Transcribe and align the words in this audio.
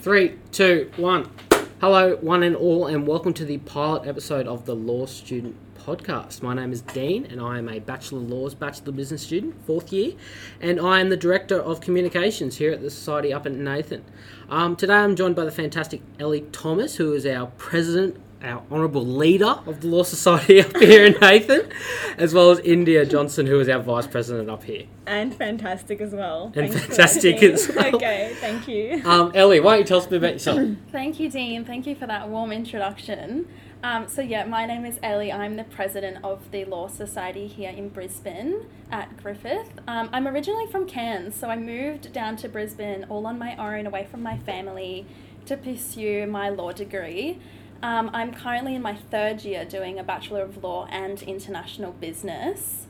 Three, 0.00 0.38
two, 0.50 0.90
one. 0.96 1.30
Hello, 1.78 2.16
one 2.22 2.42
and 2.42 2.56
all, 2.56 2.86
and 2.86 3.06
welcome 3.06 3.34
to 3.34 3.44
the 3.44 3.58
pilot 3.58 4.08
episode 4.08 4.46
of 4.46 4.64
the 4.64 4.74
Law 4.74 5.04
Student 5.04 5.56
Podcast. 5.74 6.40
My 6.40 6.54
name 6.54 6.72
is 6.72 6.80
Dean, 6.80 7.26
and 7.26 7.38
I 7.38 7.58
am 7.58 7.68
a 7.68 7.80
Bachelor 7.80 8.20
of 8.20 8.30
Laws, 8.30 8.54
Bachelor 8.54 8.88
of 8.88 8.96
Business 8.96 9.20
student, 9.20 9.62
fourth 9.66 9.92
year, 9.92 10.14
and 10.58 10.80
I 10.80 11.00
am 11.00 11.10
the 11.10 11.18
Director 11.18 11.60
of 11.60 11.82
Communications 11.82 12.56
here 12.56 12.72
at 12.72 12.80
the 12.80 12.88
Society 12.88 13.30
up 13.30 13.44
in 13.44 13.62
Nathan. 13.62 14.02
Um, 14.48 14.74
today 14.74 14.94
I'm 14.94 15.16
joined 15.16 15.36
by 15.36 15.44
the 15.44 15.50
fantastic 15.50 16.00
Elly 16.18 16.46
Thomas, 16.50 16.96
who 16.96 17.12
is 17.12 17.26
our 17.26 17.48
President 17.58 18.18
our 18.42 18.62
honourable 18.70 19.04
leader 19.04 19.60
of 19.66 19.80
the 19.80 19.86
Law 19.86 20.02
Society 20.02 20.60
up 20.64 20.76
here 20.76 21.04
in 21.04 21.14
Nathan, 21.20 21.70
as 22.16 22.32
well 22.34 22.50
as 22.50 22.58
India 22.60 23.04
Johnson, 23.04 23.46
who 23.46 23.60
is 23.60 23.68
our 23.68 23.80
vice 23.80 24.06
president 24.06 24.48
up 24.48 24.64
here. 24.64 24.84
And 25.06 25.34
fantastic 25.34 26.00
as 26.00 26.12
well. 26.12 26.52
And 26.54 26.72
Thanks 26.72 26.86
fantastic 26.86 27.42
as 27.42 27.68
well. 27.74 27.96
Okay, 27.96 28.34
thank 28.40 28.68
you. 28.68 29.02
Um, 29.04 29.32
Elly, 29.34 29.60
why 29.60 29.72
don't 29.72 29.80
you 29.80 29.86
tell 29.86 29.98
us 29.98 30.06
a 30.06 30.10
bit 30.10 30.18
about 30.18 30.32
yourself? 30.34 30.76
Thank 30.92 31.20
you, 31.20 31.30
Dean. 31.30 31.64
Thank 31.64 31.86
you 31.86 31.94
for 31.94 32.06
that 32.06 32.28
warm 32.28 32.52
introduction. 32.52 33.48
Um, 33.82 34.08
so, 34.08 34.20
yeah, 34.20 34.44
my 34.44 34.66
name 34.66 34.84
is 34.84 34.98
Elly. 35.02 35.32
I'm 35.32 35.56
the 35.56 35.64
president 35.64 36.22
of 36.22 36.50
the 36.50 36.66
Law 36.66 36.88
Society 36.88 37.46
here 37.46 37.70
in 37.70 37.88
Brisbane 37.88 38.66
at 38.90 39.16
Griffith. 39.22 39.80
Um, 39.88 40.10
I'm 40.12 40.28
originally 40.28 40.66
from 40.66 40.86
Cairns, 40.86 41.34
so 41.34 41.48
I 41.48 41.56
moved 41.56 42.12
down 42.12 42.36
to 42.38 42.48
Brisbane 42.48 43.06
all 43.08 43.26
on 43.26 43.38
my 43.38 43.56
own, 43.56 43.86
away 43.86 44.06
from 44.10 44.22
my 44.22 44.36
family, 44.36 45.06
to 45.46 45.56
pursue 45.56 46.26
my 46.26 46.50
law 46.50 46.72
degree. 46.72 47.40
Um, 47.82 48.10
I'm 48.12 48.34
currently 48.34 48.74
in 48.74 48.82
my 48.82 48.94
third 48.94 49.42
year 49.42 49.64
doing 49.64 49.98
a 49.98 50.04
Bachelor 50.04 50.42
of 50.42 50.62
Law 50.62 50.86
and 50.90 51.22
International 51.22 51.92
Business. 51.92 52.86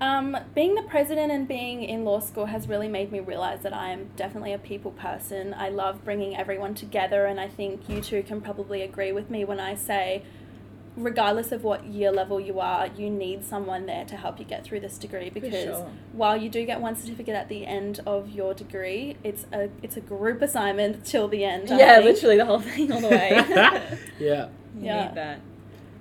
Um, 0.00 0.34
being 0.54 0.76
the 0.76 0.82
president 0.82 1.30
and 1.30 1.46
being 1.46 1.82
in 1.82 2.06
law 2.06 2.20
school 2.20 2.46
has 2.46 2.66
really 2.66 2.88
made 2.88 3.12
me 3.12 3.20
realize 3.20 3.60
that 3.60 3.74
I 3.74 3.90
am 3.90 4.08
definitely 4.16 4.54
a 4.54 4.58
people 4.58 4.92
person. 4.92 5.52
I 5.52 5.68
love 5.68 6.06
bringing 6.06 6.38
everyone 6.38 6.74
together, 6.74 7.26
and 7.26 7.38
I 7.38 7.48
think 7.48 7.86
you 7.86 8.00
two 8.00 8.22
can 8.22 8.40
probably 8.40 8.80
agree 8.80 9.12
with 9.12 9.28
me 9.28 9.44
when 9.44 9.60
I 9.60 9.74
say, 9.74 10.22
regardless 11.04 11.52
of 11.52 11.64
what 11.64 11.84
year 11.84 12.10
level 12.12 12.40
you 12.40 12.60
are, 12.60 12.88
you 12.88 13.10
need 13.10 13.44
someone 13.44 13.86
there 13.86 14.04
to 14.06 14.16
help 14.16 14.38
you 14.38 14.44
get 14.44 14.64
through 14.64 14.80
this 14.80 14.98
degree 14.98 15.30
because 15.30 15.52
sure. 15.52 15.90
while 16.12 16.36
you 16.36 16.48
do 16.48 16.64
get 16.66 16.80
one 16.80 16.96
certificate 16.96 17.34
at 17.34 17.48
the 17.48 17.66
end 17.66 18.00
of 18.06 18.30
your 18.30 18.54
degree, 18.54 19.16
it's 19.24 19.46
a 19.52 19.70
it's 19.82 19.96
a 19.96 20.00
group 20.00 20.42
assignment 20.42 21.04
till 21.04 21.28
the 21.28 21.44
end. 21.44 21.70
I 21.70 21.78
yeah, 21.78 21.94
think. 21.96 22.04
literally 22.06 22.36
the 22.36 22.44
whole 22.46 22.60
thing 22.60 22.92
all 22.92 23.00
the 23.00 23.08
way. 23.08 23.30
yeah. 24.18 24.48
You 24.78 24.84
Yeah. 24.86 25.06
need 25.06 25.14
that. 25.16 25.40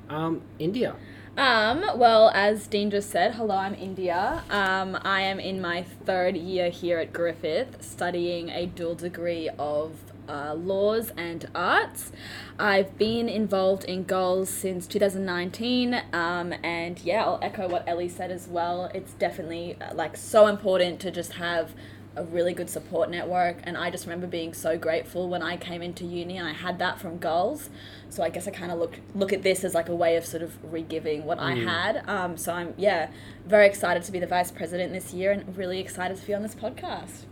Um, 0.10 0.42
India. 0.58 0.96
Um, 1.38 1.84
well, 1.96 2.32
as 2.34 2.68
Dean 2.68 2.90
just 2.92 3.10
said, 3.12 3.36
hello, 3.36 3.56
I'm 3.56 3.76
India. 3.76 4.44
Um, 4.50 4.98
I 5.04 5.22
am 5.22 5.40
in 5.40 5.62
my 5.62 5.84
third 5.84 6.36
year 6.36 6.70
here 6.70 7.00
at 7.00 7.14
Griffith 7.14 7.78
studying 7.82 8.50
a 8.50 8.66
dual 8.66 8.96
degree 8.96 9.50
of 9.58 9.94
uh, 10.30 10.54
laws 10.54 11.12
and 11.18 11.50
arts. 11.56 12.12
I've 12.60 12.98
been 12.98 13.28
involved 13.28 13.84
in 13.86 14.04
GULS 14.04 14.50
since 14.50 14.86
2019, 14.88 16.02
um, 16.14 16.54
and 16.64 17.00
yeah, 17.00 17.24
I'll 17.26 17.40
echo 17.42 17.68
what 17.68 17.84
Elly 17.88 18.08
said 18.10 18.32
as 18.32 18.48
well. 18.48 18.92
It's 18.94 19.14
definitely 19.14 19.76
uh, 19.82 19.94
like 19.94 20.16
so 20.16 20.48
important 20.48 21.00
to 21.02 21.12
just 21.12 21.34
have 21.34 21.74
a 22.16 22.24
really 22.24 22.54
good 22.54 22.70
support 22.70 23.10
network 23.10 23.58
and 23.64 23.78
I 23.78 23.92
just 23.92 24.06
remember 24.06 24.26
being 24.26 24.52
so 24.54 24.78
grateful 24.80 25.30
when 25.30 25.44
I 25.44 25.56
came 25.58 25.82
into 25.84 26.04
uni 26.06 26.38
and 26.38 26.48
I 26.48 26.54
had 26.54 26.80
that 26.80 27.00
from 27.00 27.18
GULS 27.20 27.70
so 28.10 28.24
I 28.24 28.30
guess 28.30 28.48
I 28.48 28.52
kind 28.52 28.72
of 28.72 28.80
look 28.80 29.00
look 29.14 29.32
at 29.32 29.44
this 29.44 29.64
as 29.64 29.76
like 29.76 29.90
a 29.90 29.96
way 29.96 30.18
of 30.18 30.26
sort 30.26 30.42
of 30.42 30.58
re-giving 30.74 31.24
what 31.24 31.38
I 31.40 31.54
Mm. 31.54 31.68
had 31.68 32.10
um, 32.10 32.36
so 32.36 32.52
I'm 32.52 32.74
yeah 32.78 33.10
very 33.46 33.68
excited 33.68 34.04
to 34.04 34.12
be 34.12 34.20
the 34.20 34.28
vice 34.28 34.50
president 34.50 34.92
this 34.92 35.14
year 35.14 35.32
and 35.32 35.56
really 35.56 35.80
excited 35.80 36.18
to 36.18 36.26
be 36.26 36.34
on 36.34 36.42
this 36.42 36.56
podcast 36.56 37.26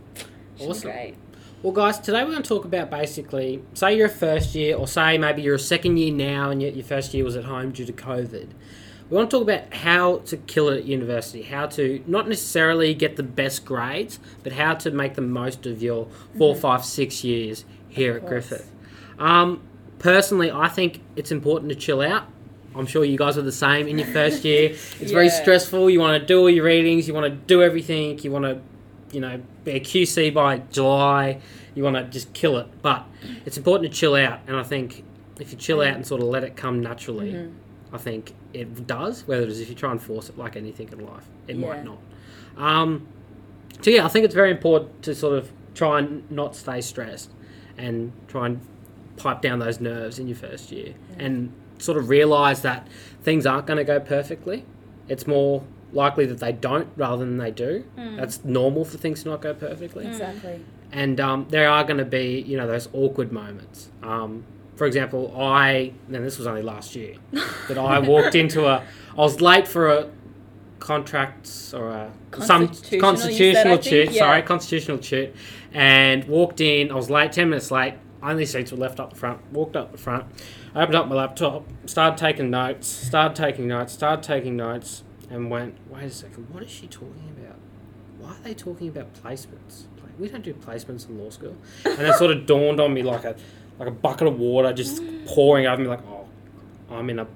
Should 0.56 0.68
Awesome. 0.70 0.90
great 0.92 1.14
Well, 1.60 1.72
guys, 1.72 1.98
today 1.98 2.22
we're 2.22 2.30
going 2.30 2.44
to 2.44 2.48
talk 2.48 2.64
about 2.64 2.88
basically, 2.88 3.60
say 3.74 3.96
you're 3.96 4.06
a 4.06 4.08
first 4.08 4.54
year, 4.54 4.76
or 4.76 4.86
say 4.86 5.18
maybe 5.18 5.42
you're 5.42 5.56
a 5.56 5.58
second 5.58 5.96
year 5.96 6.14
now 6.14 6.50
and 6.50 6.62
yet 6.62 6.76
your 6.76 6.84
first 6.84 7.12
year 7.12 7.24
was 7.24 7.34
at 7.34 7.46
home 7.46 7.72
due 7.72 7.84
to 7.84 7.92
COVID. 7.92 8.50
We 9.10 9.16
want 9.16 9.28
to 9.28 9.38
talk 9.38 9.42
about 9.42 9.74
how 9.74 10.18
to 10.18 10.36
kill 10.36 10.68
it 10.68 10.78
at 10.78 10.84
university, 10.84 11.42
how 11.42 11.66
to 11.66 12.04
not 12.06 12.28
necessarily 12.28 12.94
get 12.94 13.16
the 13.16 13.24
best 13.24 13.64
grades, 13.64 14.20
but 14.44 14.52
how 14.52 14.74
to 14.74 14.92
make 14.92 15.14
the 15.14 15.20
most 15.22 15.66
of 15.66 15.82
your 15.82 16.06
four, 16.36 16.54
five, 16.54 16.84
six 16.84 17.24
years 17.24 17.64
here 17.88 18.16
at. 18.16 18.24
Griffith. 18.24 18.70
Um, 19.18 19.60
personally, 19.98 20.52
I 20.52 20.68
think 20.68 21.00
it's 21.16 21.32
important 21.32 21.70
to 21.70 21.74
chill 21.74 22.02
out. 22.02 22.28
I'm 22.76 22.86
sure 22.86 23.04
you 23.04 23.18
guys 23.18 23.36
are 23.36 23.42
the 23.42 23.50
same 23.50 23.88
in 23.88 23.98
your 23.98 24.06
first 24.06 24.44
year. 24.44 24.76
It's 25.00 25.10
very 25.10 25.30
stressful. 25.30 25.90
You 25.90 25.98
want 25.98 26.20
to 26.20 26.24
do 26.24 26.38
all 26.38 26.50
your 26.50 26.66
readings, 26.66 27.08
you 27.08 27.14
want 27.14 27.24
to 27.24 27.30
do 27.30 27.64
everything, 27.64 28.16
you 28.20 28.30
want 28.30 28.44
to, 28.44 28.60
you 29.12 29.20
know, 29.20 29.40
be 29.64 29.72
a 29.72 29.80
QC 29.80 30.32
by 30.34 30.58
July, 30.70 31.40
you 31.74 31.82
want 31.82 31.96
to 31.96 32.04
just 32.04 32.32
kill 32.32 32.58
it. 32.58 32.66
But 32.82 33.04
it's 33.46 33.56
important 33.56 33.92
to 33.92 33.96
chill 33.98 34.14
out, 34.14 34.40
and 34.46 34.56
I 34.56 34.62
think 34.62 35.04
if 35.40 35.52
you 35.52 35.58
chill 35.58 35.80
out 35.80 35.94
and 35.94 36.06
sort 36.06 36.20
of 36.22 36.28
let 36.28 36.44
it 36.44 36.56
come 36.56 36.80
naturally, 36.80 37.32
Mhm. 37.32 37.52
I 37.92 37.98
think 37.98 38.34
it 38.52 38.86
does. 38.86 39.26
Whether 39.26 39.44
it 39.44 39.48
is 39.48 39.60
if 39.60 39.68
you 39.68 39.74
try 39.74 39.90
and 39.90 40.02
force 40.02 40.28
it 40.28 40.36
like 40.36 40.56
anything 40.56 40.88
in 40.92 41.06
life, 41.06 41.26
it 41.46 41.56
might 41.56 41.84
not. 41.84 41.98
Um, 42.56 43.06
so 43.80 43.90
yeah, 43.90 44.04
I 44.04 44.08
think 44.08 44.24
it's 44.24 44.34
very 44.34 44.50
important 44.50 45.02
to 45.04 45.14
sort 45.14 45.38
of 45.38 45.50
try 45.74 46.00
and 46.00 46.28
not 46.30 46.56
stay 46.56 46.80
stressed 46.80 47.30
and 47.78 48.12
try 48.26 48.46
and 48.46 48.60
pipe 49.16 49.40
down 49.40 49.58
those 49.60 49.80
nerves 49.80 50.18
in 50.18 50.26
your 50.28 50.36
first 50.36 50.70
year 50.72 50.94
and 51.18 51.52
sort 51.78 51.96
of 51.96 52.08
realize 52.08 52.62
that 52.62 52.86
things 53.22 53.46
aren't 53.46 53.66
going 53.66 53.76
to 53.78 53.84
go 53.84 54.00
perfectly. 54.00 54.64
It's 55.08 55.26
more 55.26 55.62
likely 55.92 56.26
that 56.26 56.38
they 56.38 56.52
don't 56.52 56.88
rather 56.96 57.24
than 57.24 57.38
they 57.38 57.50
do. 57.50 57.84
That's 57.96 58.44
normal 58.44 58.84
for 58.84 58.98
things 58.98 59.22
to 59.22 59.30
not 59.30 59.40
go 59.40 59.54
perfectly 59.54 60.06
exactly 60.06 60.60
and 60.92 61.20
um, 61.20 61.46
there 61.50 61.68
are 61.68 61.84
going 61.84 61.98
to 61.98 62.04
be 62.04 62.40
you 62.46 62.56
know 62.56 62.66
those 62.66 62.88
awkward 62.92 63.32
moments. 63.32 63.90
Um, 64.02 64.44
for 64.76 64.86
example, 64.86 65.34
I 65.38 65.92
and 66.06 66.24
this 66.24 66.38
was 66.38 66.46
only 66.46 66.62
last 66.62 66.94
year 66.96 67.16
that 67.68 67.78
I 67.78 67.98
walked 67.98 68.34
into 68.34 68.66
a 68.66 68.82
I 69.12 69.20
was 69.20 69.40
late 69.40 69.66
for 69.68 69.88
a 69.88 70.10
contracts 70.78 71.74
or 71.74 71.90
a 71.90 72.12
some 72.40 72.68
Constitutional, 72.68 72.94
you 72.94 73.00
constitutional 73.00 73.54
said, 73.54 73.66
I 73.66 73.76
tut. 73.76 73.84
think, 73.84 74.12
yeah. 74.12 74.18
Sorry, 74.20 74.42
constitutional 74.42 74.98
tut, 74.98 75.34
and 75.72 76.24
walked 76.24 76.60
in. 76.60 76.90
I 76.90 76.94
was 76.94 77.10
late, 77.10 77.32
ten 77.32 77.50
minutes 77.50 77.70
late. 77.70 77.94
Only 78.22 78.46
seats 78.46 78.72
were 78.72 78.78
left 78.78 78.98
up 78.98 79.10
the 79.10 79.16
front. 79.16 79.40
Walked 79.52 79.76
up 79.76 79.92
the 79.92 79.98
front, 79.98 80.24
opened 80.74 80.94
up 80.94 81.06
my 81.08 81.14
laptop, 81.14 81.68
started 81.86 82.16
taking 82.18 82.50
notes, 82.50 82.88
started 82.88 83.36
taking 83.36 83.68
notes, 83.68 83.92
started 83.92 84.22
taking 84.22 84.56
notes, 84.56 85.02
and 85.30 85.50
went. 85.50 85.76
Wait 85.90 86.04
a 86.04 86.10
second. 86.10 86.46
What 86.52 86.62
is 86.62 86.70
she 86.70 86.86
talking 86.86 87.32
about? 87.38 87.56
Why 88.18 88.30
are 88.30 88.42
they 88.42 88.54
talking 88.54 88.88
about 88.88 89.12
placements? 89.14 89.84
Like, 90.02 90.12
we 90.18 90.28
don't 90.28 90.42
do 90.42 90.54
placements 90.54 91.08
in 91.08 91.18
law 91.22 91.30
school. 91.30 91.56
And 91.84 92.00
it 92.00 92.14
sort 92.14 92.30
of 92.30 92.46
dawned 92.46 92.80
on 92.80 92.92
me 92.94 93.02
like 93.02 93.24
a 93.24 93.36
like 93.78 93.88
a 93.88 93.92
bucket 93.92 94.26
of 94.28 94.38
water 94.38 94.72
just 94.72 95.02
pouring 95.26 95.66
over 95.66 95.80
me. 95.82 95.88
Like, 95.88 96.04
oh, 96.06 96.26
I'm 96.90 97.08
in 97.10 97.18
a 97.20 97.26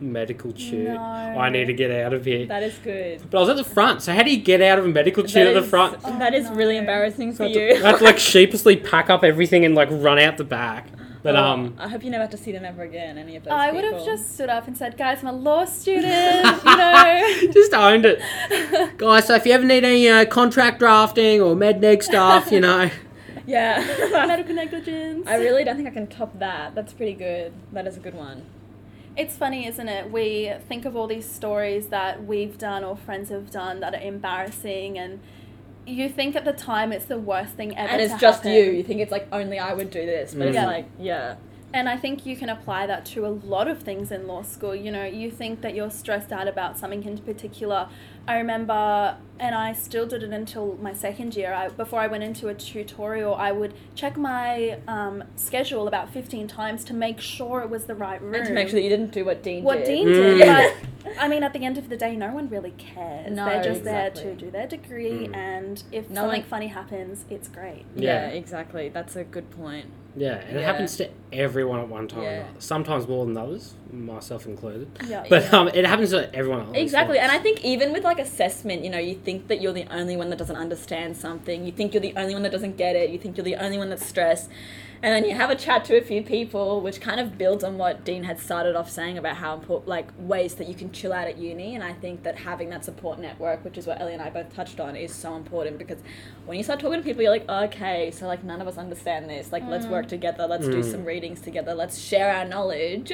medical 0.00 0.52
tut. 0.52 0.72
No. 0.72 0.96
I 1.00 1.48
need 1.50 1.66
to 1.66 1.72
get 1.72 1.90
out 1.90 2.12
of 2.12 2.24
here. 2.24 2.46
that 2.46 2.62
is 2.64 2.76
good 2.78 3.22
But 3.30 3.38
I 3.38 3.40
was 3.40 3.48
at 3.50 3.56
the 3.56 3.64
front, 3.64 4.02
so 4.02 4.12
how 4.12 4.22
do 4.24 4.30
you 4.30 4.42
get 4.42 4.60
out 4.60 4.78
of 4.78 4.84
a 4.84 4.88
medical 4.88 5.22
tut 5.22 5.36
at 5.36 5.44
That 5.54 5.60
the 5.60 5.64
is- 5.64 5.70
front? 5.70 5.98
Oh, 6.04 6.18
that 6.18 6.34
is 6.34 6.46
Oh, 6.46 6.54
really 6.54 6.76
embarrassing 6.76 7.32
So 7.32 7.38
for 7.38 7.44
I 7.44 7.52
to, 7.52 7.58
you 7.60 7.84
I 7.84 7.90
had 7.90 7.98
to 7.98 8.04
like 8.04 8.18
sheepishly 8.18 8.76
pack 8.76 9.08
up 9.08 9.22
everything 9.22 9.64
and 9.64 9.74
like 9.76 9.88
run 9.90 10.18
out 10.18 10.36
the 10.36 10.44
back. 10.44 10.88
But 11.24 11.36
Oh, 11.36 11.42
um, 11.42 11.74
I 11.78 11.88
hope 11.88 12.04
you 12.04 12.10
never 12.10 12.24
have 12.24 12.30
to 12.32 12.36
see 12.36 12.52
them 12.52 12.66
ever 12.66 12.82
again 12.82 13.16
any 13.16 13.34
of 13.34 13.44
those 13.44 13.52
I 13.54 13.72
would 13.72 13.82
have 13.82 14.04
just 14.04 14.34
stood 14.34 14.50
up 14.50 14.68
and 14.68 14.76
said, 14.76 14.98
guys, 14.98 15.22
I'm 15.22 15.28
a 15.28 15.32
law 15.32 15.64
student, 15.80 16.44
you 16.64 16.76
know. 16.76 17.38
just 17.52 17.72
owned 17.72 18.04
it, 18.04 18.20
guys. 18.98 19.26
So 19.26 19.34
if 19.34 19.46
you 19.46 19.52
ever 19.52 19.64
need 19.64 19.84
any 19.84 20.06
uh, 20.06 20.26
contract 20.26 20.80
drafting 20.80 21.40
or 21.40 21.56
med 21.56 21.80
neg 21.80 22.02
stuff, 22.02 22.52
you 22.52 22.60
know, 22.60 22.90
yeah 23.46 23.82
Medical 24.26 24.54
negligence. 24.54 25.26
I 25.26 25.36
really 25.36 25.64
don't 25.64 25.76
think 25.76 25.88
I 25.88 25.92
can 25.92 26.06
top 26.08 26.38
that. 26.40 26.74
That's 26.74 26.92
pretty 26.92 27.14
good. 27.14 27.54
That 27.72 27.86
is 27.86 27.96
a 27.96 28.00
good 28.00 28.14
one. 28.14 28.44
It's 29.16 29.34
funny, 29.34 29.66
isn't 29.66 29.88
it? 29.88 30.10
We 30.10 30.52
think 30.68 30.84
of 30.84 30.94
all 30.94 31.06
these 31.06 31.26
stories 31.28 31.86
that 31.86 32.24
we've 32.26 32.58
done 32.58 32.84
or 32.84 32.96
friends 32.96 33.30
have 33.30 33.50
done 33.50 33.80
that 33.80 33.94
are 33.94 34.00
embarrassing, 34.00 34.98
and 34.98 35.20
you 35.86 36.08
think 36.08 36.34
at 36.36 36.44
the 36.44 36.52
time 36.52 36.92
it's 36.92 37.04
the 37.06 37.18
worst 37.18 37.54
thing 37.54 37.76
ever. 37.76 37.88
and 37.92 38.00
it's 38.00 38.14
to 38.14 38.18
just 38.20 38.38
happen. 38.42 38.52
you. 38.52 38.64
You 38.72 38.82
think 38.82 39.00
it's 39.00 39.12
like 39.12 39.26
only 39.32 39.58
I 39.58 39.72
would 39.74 39.90
do 39.90 40.04
this, 40.06 40.34
but 40.34 40.48
it's 40.48 40.56
Mm. 40.56 40.66
like 40.66 40.86
yeah, 40.98 41.36
And 41.74 41.88
I 41.88 41.96
think 41.96 42.24
you 42.24 42.36
can 42.36 42.48
apply 42.50 42.86
that 42.86 43.04
to 43.06 43.26
a 43.26 43.32
lot 43.54 43.66
of 43.66 43.82
things 43.82 44.12
in 44.12 44.28
law 44.28 44.42
school. 44.42 44.74
You 44.76 44.92
know, 44.92 45.04
you 45.04 45.28
think 45.30 45.60
that 45.62 45.74
you're 45.74 45.90
stressed 45.90 46.30
out 46.32 46.46
about 46.46 46.78
something 46.78 47.02
in 47.04 47.18
particular. 47.18 47.88
I 48.28 48.38
remember, 48.38 49.16
and 49.40 49.54
I 49.56 49.72
still 49.72 50.06
did 50.06 50.22
it 50.22 50.30
until 50.32 50.78
my 50.80 50.94
second 50.94 51.34
year. 51.36 51.52
I, 51.52 51.68
before 51.68 51.98
I 52.00 52.06
went 52.06 52.22
into 52.22 52.46
a 52.48 52.54
tutorial, 52.54 53.34
I 53.34 53.50
would 53.52 53.74
check 53.96 54.16
my 54.16 54.78
um, 54.86 55.24
schedule 55.36 55.88
about 55.88 56.10
15 56.10 56.46
times 56.46 56.84
to 56.84 56.94
make 56.94 57.20
sure 57.20 57.60
it 57.60 57.68
was 57.70 57.84
the 57.86 57.94
right 57.96 58.22
room. 58.22 58.34
and 58.36 58.46
to 58.46 58.52
make 58.54 58.68
sure 58.68 58.76
that 58.78 58.82
you 58.84 58.88
didn't 58.88 59.10
do 59.10 59.24
what 59.24 59.42
Dean 59.42 59.64
what 59.64 59.78
did. 59.78 59.86
Dean 59.86 60.06
Mm. 60.08 60.38
did. 60.38 60.46
But 60.46 60.74
I 61.18 61.28
mean, 61.28 61.42
at 61.42 61.52
the 61.52 61.64
end 61.64 61.78
of 61.78 61.88
the 61.88 61.96
day, 61.96 62.16
no 62.16 62.32
one 62.32 62.48
really 62.48 62.72
cares. 62.72 63.30
No, 63.30 63.44
They're 63.46 63.62
just 63.64 63.80
exactly. 63.80 64.22
there 64.24 64.34
to 64.34 64.40
do 64.44 64.50
their 64.50 64.66
degree, 64.66 65.28
Mm. 65.28 65.36
and 65.36 65.82
if 65.92 66.08
No 66.10 66.22
something 66.22 66.40
one- 66.42 66.48
funny 66.48 66.66
happens, 66.68 67.24
it's 67.30 67.48
great. 67.48 67.84
Yeah, 67.96 68.28
Yeah. 68.28 68.34
exactly. 68.34 68.88
That's 68.88 69.16
a 69.16 69.24
good 69.24 69.50
point. 69.50 69.86
yeah, 70.16 70.34
and 70.48 70.56
it 70.56 70.62
happens 70.64 70.96
to 70.96 71.08
everyone 71.32 71.80
at 71.80 71.88
one 71.88 72.06
time. 72.06 72.20
or 72.20 72.22
Yeah. 72.22 72.30
another. 72.44 72.48
Sometimes 72.60 73.08
more 73.08 73.26
than 73.26 73.36
others, 73.36 73.74
myself 73.92 74.46
included. 74.46 74.86
Yeah. 75.08 75.24
But 75.28 75.42
Yeah. 75.44 75.58
um, 75.58 75.68
it 75.68 75.84
happens 75.84 76.10
to 76.10 76.32
everyone. 76.34 76.60
at 76.60 76.68
least 76.68 76.82
Exactly, 76.82 77.18
and 77.18 77.32
I 77.32 77.38
think 77.38 77.64
even 77.64 77.92
with 77.92 78.04
like 78.04 78.20
assessment, 78.20 78.84
you 78.84 78.90
know, 78.90 78.98
you 78.98 79.14
think 79.14 79.48
that 79.48 79.60
you're 79.60 79.72
the 79.72 79.86
only 79.90 80.16
one 80.16 80.30
that 80.30 80.38
doesn't 80.38 80.54
understand 80.56 81.16
something. 81.16 81.64
You 81.66 81.72
think 81.72 81.94
you're 81.94 82.00
the 82.00 82.14
only 82.16 82.32
one 82.34 82.42
that 82.44 82.52
doesn't 82.52 82.76
get 82.76 82.94
it. 82.94 83.10
You 83.10 83.18
think 83.18 83.36
you're 83.36 83.44
the 83.44 83.56
only 83.56 83.76
one 83.78 83.90
that's 83.90 84.06
stressed. 84.06 84.48
And 85.04 85.12
then 85.12 85.26
you 85.28 85.34
have 85.36 85.50
a 85.50 85.54
chat 85.54 85.84
to 85.84 85.98
a 85.98 86.00
few 86.00 86.22
people, 86.22 86.80
which 86.80 86.98
kind 86.98 87.20
of 87.20 87.36
builds 87.36 87.62
on 87.62 87.76
what 87.76 88.06
Dean 88.06 88.24
had 88.24 88.38
started 88.40 88.74
off 88.74 88.88
saying 88.90 89.18
about 89.18 89.36
how 89.36 89.52
important, 89.52 89.86
like 89.86 90.08
ways 90.16 90.54
that 90.54 90.66
you 90.66 90.74
can 90.74 90.90
chill 90.92 91.12
out 91.12 91.28
at 91.28 91.36
uni. 91.36 91.74
And 91.74 91.84
I 91.84 91.92
think 91.92 92.22
that 92.22 92.38
having 92.38 92.70
that 92.70 92.86
support 92.86 93.18
network, 93.18 93.62
which 93.66 93.76
is 93.76 93.86
what 93.86 94.00
Elly 94.00 94.14
and 94.14 94.22
I 94.22 94.30
both 94.30 94.54
touched 94.54 94.80
on, 94.80 94.96
is 94.96 95.14
so 95.14 95.36
important 95.36 95.76
because 95.76 95.98
when 96.46 96.56
you 96.56 96.64
start 96.64 96.80
talking 96.80 97.00
to 97.00 97.04
people, 97.04 97.20
you're 97.20 97.30
like, 97.32 97.46
okay, 97.46 98.10
so 98.12 98.26
like 98.26 98.44
none 98.44 98.62
of 98.62 98.66
us 98.66 98.78
understand 98.78 99.28
this. 99.28 99.52
Like, 99.52 99.62
let's 99.68 99.84
work 99.84 100.08
together. 100.08 100.46
Let's 100.46 100.66
do 100.66 100.80
Mm. 100.82 100.90
some 100.90 101.04
readings 101.04 101.42
together. 101.42 101.74
Let's 101.74 101.98
share 101.98 102.34
our 102.34 102.46
knowledge. 102.46 103.12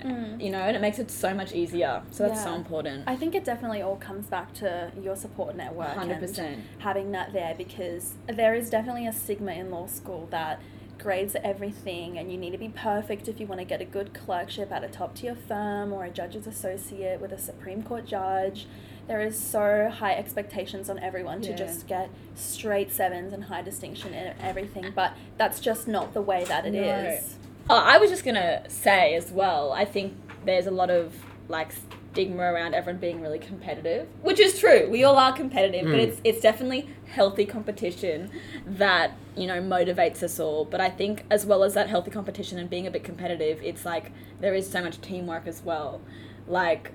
Mm. 0.00 0.40
You 0.40 0.50
know, 0.50 0.58
and 0.60 0.76
it 0.76 0.80
makes 0.80 1.00
it 1.00 1.10
so 1.10 1.34
much 1.34 1.52
easier. 1.54 2.02
So 2.12 2.28
that's 2.28 2.44
so 2.44 2.54
important. 2.54 3.02
I 3.08 3.16
think 3.16 3.34
it 3.34 3.44
definitely 3.44 3.82
all 3.82 3.96
comes 3.96 4.26
back 4.26 4.52
to 4.54 4.92
your 5.02 5.16
support 5.16 5.56
network. 5.56 5.88
and 5.88 5.98
Hundred 5.98 6.20
percent. 6.20 6.62
having 6.78 7.10
that 7.12 7.32
there 7.32 7.56
because 7.58 8.12
there 8.28 8.54
is 8.54 8.70
definitely 8.70 9.08
a 9.08 9.12
stigma 9.12 9.52
in 9.52 9.72
law 9.72 9.86
school 9.86 10.28
that 10.30 10.60
grades 11.04 11.36
are 11.36 11.40
everything 11.44 12.16
and 12.16 12.32
you 12.32 12.38
need 12.38 12.50
to 12.52 12.56
be 12.58 12.70
perfect 12.70 13.28
if 13.28 13.38
you 13.38 13.46
want 13.46 13.60
to 13.60 13.64
get 13.64 13.82
a 13.82 13.84
good 13.84 14.14
clerkship 14.14 14.72
at 14.72 14.82
a 14.82 14.88
top 14.88 15.14
tier 15.14 15.34
firm 15.34 15.92
or 15.92 16.04
a 16.06 16.10
judge's 16.10 16.46
associate 16.46 17.20
with 17.20 17.30
a 17.30 17.36
Supreme 17.38 17.82
Court 17.82 18.06
judge. 18.06 18.66
There 19.06 19.20
is 19.20 19.38
so 19.38 19.90
high 19.94 20.14
expectations 20.14 20.88
on 20.88 20.98
everyone 20.98 21.42
to 21.42 21.50
Yeah. 21.50 21.56
just 21.56 21.86
get 21.86 22.08
straight 22.34 22.90
sevens 22.90 23.34
and 23.34 23.44
high 23.44 23.60
distinction 23.60 24.14
in 24.14 24.32
everything, 24.40 24.92
but 24.94 25.12
that's 25.36 25.60
just 25.60 25.86
not 25.86 26.14
the 26.14 26.22
way 26.22 26.44
that 26.44 26.64
it 26.64 26.74
is. 26.74 27.36
No. 27.68 27.76
Oh, 27.76 27.82
I 27.84 27.98
was 27.98 28.08
just 28.10 28.24
gonna 28.24 28.62
say 28.70 29.14
as 29.14 29.30
well. 29.30 29.72
I 29.72 29.84
think 29.84 30.14
there's 30.46 30.66
a 30.66 30.70
lot 30.70 30.88
of 30.88 31.14
like 31.48 31.72
stigma 32.14 32.42
around 32.44 32.74
everyone 32.74 33.00
being 33.00 33.20
really 33.20 33.40
competitive, 33.40 34.06
which 34.22 34.38
is 34.38 34.56
true. 34.58 34.88
We 34.88 35.02
all 35.02 35.16
are 35.16 35.32
competitive, 35.32 35.84
but 35.84 35.94
Mm. 35.98 36.06
it's 36.06 36.20
it's 36.22 36.40
definitely 36.40 36.88
healthy 37.06 37.44
competition 37.44 38.30
that 38.64 39.12
you 39.36 39.46
know 39.48 39.60
motivates 39.60 40.22
us 40.22 40.38
all. 40.38 40.64
But 40.64 40.80
I 40.80 40.90
think 40.90 41.24
as 41.28 41.44
well 41.44 41.64
as 41.64 41.74
that 41.74 41.88
healthy 41.88 42.12
competition 42.12 42.58
and 42.58 42.70
being 42.70 42.86
a 42.86 42.90
bit 42.90 43.02
competitive, 43.02 43.58
it's 43.64 43.84
like 43.84 44.12
there 44.40 44.54
is 44.54 44.70
so 44.70 44.80
much 44.80 45.00
teamwork 45.00 45.46
as 45.48 45.62
well. 45.64 46.00
Like 46.46 46.92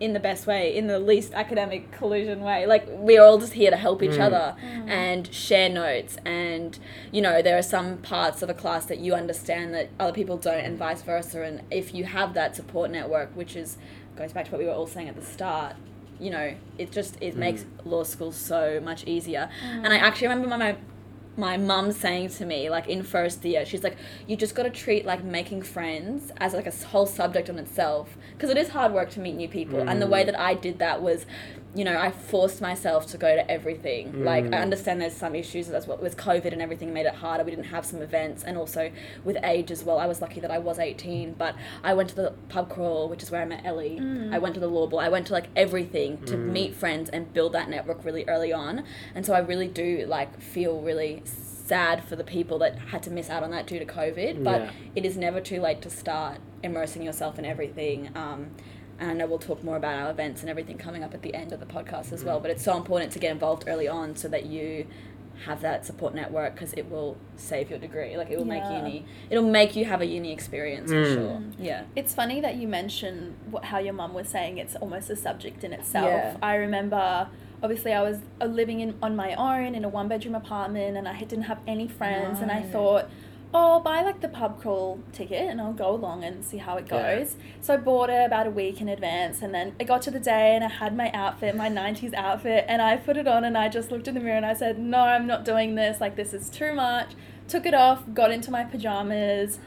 in 0.00 0.14
the 0.14 0.20
best 0.20 0.48
way, 0.48 0.74
in 0.76 0.88
the 0.88 0.98
least 0.98 1.32
academic 1.32 1.92
collusion 1.92 2.40
way. 2.40 2.66
Like 2.66 2.84
we're 2.88 3.22
all 3.22 3.38
just 3.38 3.52
here 3.52 3.70
to 3.70 3.76
help 3.76 4.02
each 4.02 4.18
Mm. 4.18 4.20
other 4.26 4.56
and 4.88 5.32
share 5.32 5.68
notes 5.68 6.16
and 6.24 6.76
you 7.12 7.22
know, 7.22 7.40
there 7.40 7.56
are 7.56 7.62
some 7.62 7.98
parts 7.98 8.42
of 8.42 8.50
a 8.50 8.54
class 8.54 8.84
that 8.86 8.98
you 8.98 9.14
understand 9.14 9.72
that 9.74 9.90
other 10.00 10.12
people 10.12 10.36
don't 10.36 10.64
and 10.64 10.76
vice 10.76 11.02
versa 11.02 11.42
and 11.42 11.60
if 11.70 11.94
you 11.94 12.02
have 12.04 12.34
that 12.34 12.56
support 12.56 12.90
network, 12.90 13.30
which 13.36 13.54
is 13.54 13.76
goes 14.16 14.32
back 14.32 14.46
to 14.46 14.50
what 14.52 14.58
we 14.58 14.66
were 14.66 14.72
all 14.72 14.86
saying 14.86 15.08
at 15.08 15.16
the 15.16 15.24
start, 15.24 15.76
you 16.20 16.30
know, 16.30 16.54
it 16.78 16.92
just 16.92 17.16
it 17.20 17.36
makes 17.36 17.62
mm. 17.62 17.66
law 17.84 18.04
school 18.04 18.32
so 18.32 18.80
much 18.80 19.04
easier. 19.06 19.50
And 19.62 19.88
I 19.88 19.98
mm. 19.98 20.02
actually 20.02 20.28
remember 20.28 20.48
my, 20.48 20.56
my 20.56 20.76
my 21.36 21.56
mum 21.56 21.90
saying 21.92 22.28
to 22.28 22.44
me 22.44 22.68
like 22.68 22.88
in 22.88 23.02
first 23.02 23.42
year 23.44 23.64
she's 23.64 23.82
like 23.82 23.96
you 24.26 24.36
just 24.36 24.54
got 24.54 24.64
to 24.64 24.70
treat 24.70 25.06
like 25.06 25.24
making 25.24 25.62
friends 25.62 26.30
as 26.38 26.52
like 26.52 26.66
a 26.66 26.86
whole 26.86 27.06
subject 27.06 27.48
on 27.48 27.58
itself. 27.58 28.16
Because 28.32 28.50
it 28.50 28.56
is 28.56 28.68
hard 28.68 28.92
work 28.92 29.10
to 29.10 29.20
meet 29.20 29.34
new 29.34 29.48
people 29.48 29.80
and 29.80 30.00
the 30.02 30.06
way 30.06 30.22
mm. 30.22 30.26
that 30.26 30.38
i 30.38 30.54
did 30.54 30.78
that 30.78 31.00
was 31.00 31.24
you 31.74 31.84
know 31.84 31.98
i 31.98 32.10
forced 32.10 32.60
myself 32.60 33.06
to 33.06 33.16
go 33.16 33.34
to 33.34 33.50
everything. 33.50 34.24
Like 34.24 34.44
i 34.44 34.48
mm. 34.48 34.62
understand 34.62 35.00
there's 35.00 35.16
some 35.16 35.34
issues 35.34 35.68
that's 35.68 35.86
what 35.86 36.02
with 36.02 36.16
covid 36.16 36.52
and 36.52 36.60
everything 36.60 36.92
made 36.92 37.06
it 37.06 37.14
harder. 37.14 37.44
We 37.44 37.50
didn't 37.50 37.66
have 37.66 37.86
some 37.86 38.02
events 38.02 38.44
and 38.44 38.58
also 38.58 38.92
with 39.24 39.38
age 39.42 39.70
as 39.70 39.84
well. 39.84 39.98
I 39.98 40.06
was 40.06 40.20
lucky 40.20 40.40
that 40.40 40.50
i 40.50 40.58
was 40.58 40.78
18 40.78 41.34
but 41.34 41.54
i 41.82 41.94
went 41.94 42.10
to 42.10 42.14
the 42.14 42.34
pub 42.50 42.68
crawl 42.68 43.08
which 43.08 43.22
is 43.22 43.30
where 43.30 43.40
i 43.40 43.46
met 43.46 43.64
Elly. 43.64 43.96
I 43.96 44.02
mm. 44.02 44.40
went 44.40 44.54
to 44.54 44.60
the 44.60 44.68
law 44.68 44.86
ball. 44.86 45.00
I 45.00 45.08
went 45.08 45.26
to 45.28 45.32
like 45.32 45.48
everything 45.56 46.18
to 46.26 46.36
meet 46.36 46.74
friends 46.74 47.08
and 47.08 47.32
build 47.32 47.52
that 47.54 47.70
network 47.70 48.04
really 48.04 48.24
early 48.28 48.52
on. 48.52 48.84
And 49.14 49.24
so 49.24 49.32
i 49.32 49.38
really 49.38 49.68
do 49.68 50.04
like 50.06 50.40
feel 50.40 50.80
really 50.80 51.21
sad 51.72 52.04
for 52.04 52.16
the 52.16 52.24
people 52.24 52.58
that 52.58 52.72
had 52.92 53.02
to 53.02 53.10
miss 53.10 53.30
out 53.30 53.42
on 53.42 53.50
that 53.50 53.66
due 53.66 53.78
to 53.78 53.86
covid 53.86 54.44
but 54.44 54.60
Yeah. 54.60 54.70
it 54.94 55.04
is 55.06 55.16
never 55.16 55.40
too 55.40 55.58
late 55.66 55.80
to 55.82 55.90
start 55.90 56.36
immersing 56.62 57.02
yourself 57.02 57.38
in 57.38 57.44
everything 57.46 58.10
um, 58.14 58.50
and 59.00 59.10
I 59.10 59.14
know 59.14 59.26
we'll 59.26 59.38
talk 59.50 59.64
more 59.64 59.76
about 59.82 59.94
our 60.02 60.10
events 60.10 60.42
and 60.42 60.50
everything 60.50 60.76
coming 60.76 61.02
up 61.02 61.12
at 61.14 61.22
the 61.22 61.34
end 61.34 61.50
of 61.52 61.58
the 61.60 61.66
podcast 61.66 62.12
as 62.12 62.22
well. 62.22 62.38
But 62.38 62.50
it's 62.52 62.62
so 62.62 62.76
important 62.76 63.10
to 63.12 63.18
get 63.18 63.32
involved 63.32 63.64
early 63.66 63.88
on 63.88 64.14
so 64.14 64.28
that 64.28 64.44
you 64.46 64.86
have 65.46 65.60
that 65.62 65.84
support 65.84 66.14
network 66.14 66.54
because 66.54 66.72
it 66.74 66.88
will 66.88 67.16
save 67.34 67.68
your 67.68 67.80
degree. 67.80 68.16
Like 68.16 68.30
it 68.30 68.38
will 68.38 68.44
make 68.56 68.62
Yeah. 68.62 68.76
uni, 68.84 69.04
it'll 69.28 69.50
make 69.60 69.74
you 69.74 69.86
have 69.86 70.02
a 70.02 70.06
uni 70.06 70.30
experience 70.30 70.90
for 70.92 71.04
Mm. 71.04 71.14
sure. 71.14 71.42
Yeah. 71.58 71.82
It's 71.96 72.14
funny 72.14 72.40
that 72.42 72.54
you 72.56 72.68
mention 72.68 73.34
what, 73.50 73.64
how 73.64 73.78
your 73.78 73.94
mum 73.94 74.12
was 74.14 74.28
saying 74.28 74.58
it's 74.58 74.76
almost 74.76 75.10
a 75.10 75.16
subject 75.16 75.64
in 75.64 75.72
itself. 75.72 76.06
Yeah. 76.08 76.36
I 76.40 76.54
remember, 76.66 77.26
obviously, 77.62 77.92
I 77.92 78.02
was 78.02 78.18
uh, 78.40 78.46
living 78.46 78.80
in 78.80 78.94
on 79.02 79.14
my 79.16 79.34
own 79.34 79.74
in 79.74 79.84
a 79.84 79.88
one 79.88 80.08
bedroom 80.08 80.34
apartment, 80.34 80.96
and 80.96 81.06
I 81.08 81.18
didn't 81.20 81.44
have 81.44 81.60
any 81.66 81.88
friends, 81.88 82.40
and 82.40 82.50
I 82.50 82.62
thought. 82.62 83.08
Oh, 83.54 83.72
I'll 83.72 83.80
buy 83.80 84.00
like 84.00 84.22
the 84.22 84.30
pub 84.30 84.58
crawl 84.62 85.00
ticket 85.12 85.42
and 85.50 85.60
I'll 85.60 85.74
go 85.74 85.90
along 85.90 86.24
and 86.24 86.42
see 86.42 86.56
how 86.56 86.78
it 86.78 86.86
Yeah. 86.90 87.16
goes. 87.18 87.36
So 87.60 87.74
I 87.74 87.76
bought 87.76 88.08
it 88.08 88.24
about 88.24 88.46
a 88.46 88.50
week 88.50 88.80
in 88.80 88.88
advance 88.88 89.42
and 89.42 89.52
then 89.54 89.74
it 89.78 89.84
got 89.84 90.00
to 90.02 90.10
the 90.10 90.18
day 90.18 90.54
and 90.54 90.64
I 90.64 90.68
had 90.68 90.96
my 90.96 91.10
outfit, 91.12 91.54
my 91.54 91.68
90s 91.68 92.14
outfit, 92.14 92.64
and 92.66 92.80
I 92.80 92.96
put 92.96 93.18
it 93.18 93.28
on 93.28 93.44
and 93.44 93.58
I 93.58 93.68
just 93.68 93.90
looked 93.90 94.08
in 94.08 94.14
the 94.14 94.20
mirror 94.20 94.38
and 94.38 94.46
I 94.46 94.54
said, 94.54 94.78
No, 94.78 95.00
I'm 95.00 95.26
not 95.26 95.44
doing 95.44 95.74
this. 95.74 96.00
Like, 96.00 96.16
this 96.16 96.32
is 96.32 96.48
too 96.48 96.72
much. 96.72 97.10
Took 97.46 97.66
it 97.66 97.74
off, 97.74 98.04
got 98.14 98.30
into 98.30 98.50
my 98.50 98.64
pajamas, 98.64 99.58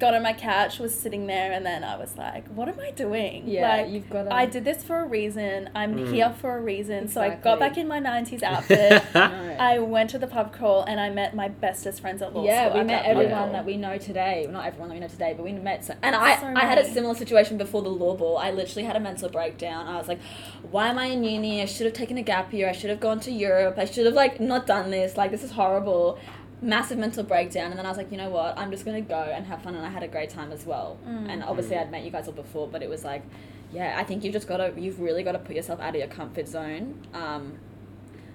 got 0.00 0.12
on 0.12 0.22
my 0.24 0.32
couch, 0.32 0.80
was 0.80 0.92
sitting 0.92 1.26
there, 1.28 1.52
and 1.52 1.64
then 1.64 1.84
I 1.84 1.96
was 1.96 2.16
like, 2.16 2.46
"What 2.48 2.68
am 2.68 2.80
I 2.80 2.90
doing? 2.90 3.44
Yeah, 3.46 3.76
like, 3.76 3.90
you've 3.90 4.10
gotta- 4.10 4.34
I 4.34 4.44
did 4.44 4.64
this 4.64 4.82
for 4.82 5.00
a 5.00 5.04
reason. 5.06 5.70
I'm 5.74 5.94
Mm. 5.96 6.12
here 6.12 6.30
for 6.40 6.56
a 6.56 6.60
reason. 6.60 7.06
So 7.08 7.20
I 7.20 7.30
got 7.30 7.58
back 7.60 7.78
in 7.78 7.86
my 7.86 8.00
'90s 8.00 8.42
outfit. 8.52 9.02
No. 9.14 9.56
I 9.60 9.78
went 9.78 10.10
to 10.10 10.18
the 10.18 10.26
pub 10.26 10.52
crawl, 10.52 10.82
and 10.82 10.98
I 11.00 11.10
met 11.10 11.34
my 11.36 11.48
bestest 11.48 12.00
friends 12.00 12.22
at 12.22 12.34
law 12.34 12.44
yeah, 12.44 12.68
school. 12.68 12.80
we 12.80 12.86
met 12.86 13.04
that 13.04 13.08
everyone 13.08 13.32
crawl. 13.34 13.52
that 13.52 13.64
we 13.64 13.76
know 13.76 13.96
today. 13.98 14.48
Not 14.50 14.66
everyone 14.66 14.88
that 14.88 14.94
we 14.94 15.00
know 15.00 15.06
today, 15.08 15.32
but 15.36 15.44
we 15.44 15.52
met. 15.52 15.84
So, 15.84 15.94
and 16.02 16.16
I, 16.16 16.36
So 16.40 16.52
I 16.56 16.64
had 16.66 16.78
a 16.78 16.84
similar 16.84 17.14
situation 17.14 17.56
before 17.56 17.82
the 17.82 17.88
law 17.88 18.14
ball. 18.16 18.36
I 18.36 18.50
literally 18.50 18.84
had 18.84 18.96
a 18.96 19.00
mental 19.00 19.28
breakdown. 19.28 19.86
I 19.86 19.96
was 19.96 20.08
like, 20.08 20.18
"Why 20.72 20.88
am 20.88 20.98
I 20.98 21.06
in 21.06 21.22
uni? 21.22 21.62
I 21.62 21.66
should 21.66 21.86
have 21.86 21.94
taken 21.94 22.18
a 22.18 22.22
gap 22.22 22.52
year. 22.52 22.68
I 22.68 22.72
should 22.72 22.90
have 22.90 23.00
gone 23.00 23.20
to 23.20 23.30
Europe. 23.30 23.78
I 23.78 23.84
should 23.84 24.06
have 24.06 24.14
like 24.14 24.40
not 24.40 24.66
done 24.66 24.90
this. 24.90 25.16
Like 25.16 25.30
this 25.30 25.44
is 25.44 25.52
horrible." 25.52 26.18
Massive 26.64 26.98
mental 26.98 27.24
breakdown, 27.24 27.70
and 27.70 27.78
then 27.78 27.84
I 27.84 27.90
was 27.90 27.98
like, 27.98 28.10
you 28.10 28.16
know 28.16 28.30
what? 28.30 28.56
I'm 28.56 28.70
just 28.70 28.84
gonna 28.84 29.02
go 29.02 29.20
and 29.20 29.44
have 29.46 29.62
fun, 29.62 29.74
and 29.74 29.84
I 29.84 29.90
had 29.90 30.02
a 30.02 30.08
great 30.08 30.30
time 30.30 30.50
as 30.50 30.64
well. 30.64 30.96
Mm. 31.06 31.28
And 31.28 31.44
obviously, 31.44 31.76
I'd 31.76 31.90
met 31.90 32.04
you 32.04 32.10
guys 32.10 32.26
all 32.26 32.32
before, 32.32 32.66
but 32.68 32.82
it 32.82 32.88
was 32.88 33.04
like, 33.04 33.22
yeah, 33.72 33.96
I 33.98 34.04
think 34.04 34.24
you've 34.24 34.32
just 34.32 34.48
gotta, 34.48 34.72
you've 34.76 35.00
really 35.00 35.22
got 35.22 35.32
to 35.32 35.38
put 35.38 35.56
yourself 35.56 35.80
out 35.80 35.90
of 35.90 35.96
your 35.96 36.08
comfort 36.08 36.48
zone. 36.48 37.06
Um, 37.12 37.58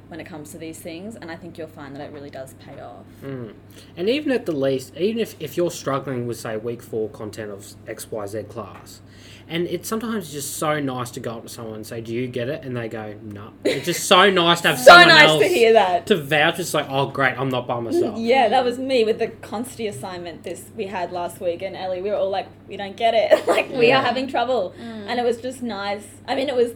when 0.10 0.20
it 0.20 0.26
comes 0.26 0.52
to 0.52 0.58
these 0.58 0.80
things, 0.80 1.16
and 1.16 1.32
I 1.32 1.36
think 1.36 1.58
you'll 1.58 1.68
find 1.68 1.96
that 1.96 2.02
it 2.02 2.12
really 2.12 2.30
does 2.32 2.54
pay 2.56 2.80
off. 2.82 3.06
Mm. 3.24 3.54
And 3.96 4.10
even 4.10 4.32
at 4.32 4.46
the 4.46 4.52
least, 4.52 4.96
even 4.98 5.22
if, 5.22 5.36
if 5.40 5.56
you're 5.56 5.72
struggling 5.72 6.26
with, 6.28 6.38
say, 6.40 6.58
week 6.58 6.82
four 6.82 7.10
content 7.10 7.52
of 7.52 7.60
XYZ 7.86 8.50
class, 8.50 9.02
and 9.48 9.66
it's 9.68 9.88
sometimes 9.88 10.32
just 10.32 10.58
so 10.58 10.80
nice 10.80 11.10
to 11.12 11.20
go 11.20 11.32
up 11.38 11.44
to 11.44 11.50
someone 11.50 11.76
and 11.76 11.86
say, 11.88 12.02
Do 12.02 12.14
you 12.14 12.28
get 12.28 12.50
it? 12.50 12.64
And 12.64 12.76
they 12.78 12.88
go, 12.88 13.16
No. 13.24 13.52
It's 13.64 13.86
just 13.86 14.04
so 14.08 14.30
nice 14.32 14.62
to 14.62 14.70
have 14.70 14.78
So 14.80 14.86
someone 14.86 15.08
nice 15.10 15.28
else 15.30 15.42
to 15.42 15.48
hear 15.48 15.74
that. 15.74 16.06
to 16.08 16.18
vouch. 16.22 16.60
It's 16.60 16.74
like, 16.74 16.88
Oh, 16.90 17.08
great, 17.08 17.36
I'm 17.40 17.50
not 17.50 17.66
by 17.68 17.80
myself. 17.80 18.18
Yeah, 18.20 18.50
that 18.50 18.64
was 18.64 18.78
me 18.78 19.04
with 19.04 19.18
the 19.20 19.28
Consti 19.28 19.90
assignment 19.90 20.44
this 20.44 20.66
we 20.76 20.86
had 20.86 21.12
last 21.12 21.40
week, 21.40 21.62
and 21.64 21.76
Elly, 21.76 22.02
we 22.02 22.10
were 22.12 22.16
all 22.16 22.30
like, 22.30 22.48
we 22.68 22.78
don't 22.78 22.96
get 22.96 23.14
it, 23.16 23.48
like 23.48 23.70
we 23.70 23.88
Yeah. 23.88 24.00
are 24.00 24.04
having 24.04 24.28
trouble, 24.28 24.74
and 24.80 25.20
it 25.20 25.24
was 25.24 25.38
just 25.42 25.62
nice. 25.64 26.06
I 26.28 26.36
mean, 26.36 26.48
it 26.50 26.56
was. 26.56 26.72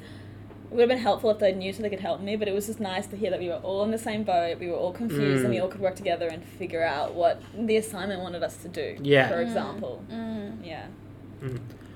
It 0.74 0.78
would 0.78 0.90
have 0.90 0.90
been 0.90 1.04
helpful 1.04 1.30
if 1.30 1.38
they 1.38 1.54
knew 1.54 1.72
so 1.72 1.84
they 1.84 1.90
could 1.92 2.00
help 2.00 2.20
me, 2.20 2.36
but 2.36 2.48
it 2.48 2.52
was 2.56 2.66
just 2.66 2.80
nice 2.80 3.06
to 3.06 3.16
hear 3.16 3.30
that 3.30 3.40
we 3.40 3.48
were 3.48 3.58
all 3.62 3.84
in 3.84 3.92
the 3.92 3.98
same 4.00 4.24
boat, 4.24 4.58
we 4.60 4.70
were 4.70 4.76
all 4.76 4.92
confused, 4.92 5.44
and 5.44 5.52
we 5.52 5.58
Mm. 5.58 5.62
all 5.62 5.68
could 5.68 5.82
work 5.82 5.96
together 5.96 6.28
and 6.28 6.44
figure 6.44 6.84
out 6.84 7.14
what 7.14 7.40
the 7.56 7.78
assignment 7.78 8.22
wanted 8.22 8.42
us 8.42 8.58
to 8.58 8.70
do. 8.70 8.98
Yeah. 9.04 9.28
For 9.30 9.36
Mm. 9.36 9.42
example. 9.44 10.02
Mm. 10.12 10.52
Yeah. 10.66 10.86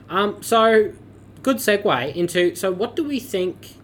Um, 0.10 0.44
so, 0.44 0.92
good 1.42 1.58
segue 1.58 2.16
into 2.16 2.54
so, 2.56 2.72
what 2.72 2.96
do 2.96 3.04
we 3.04 3.20
think 3.20 3.78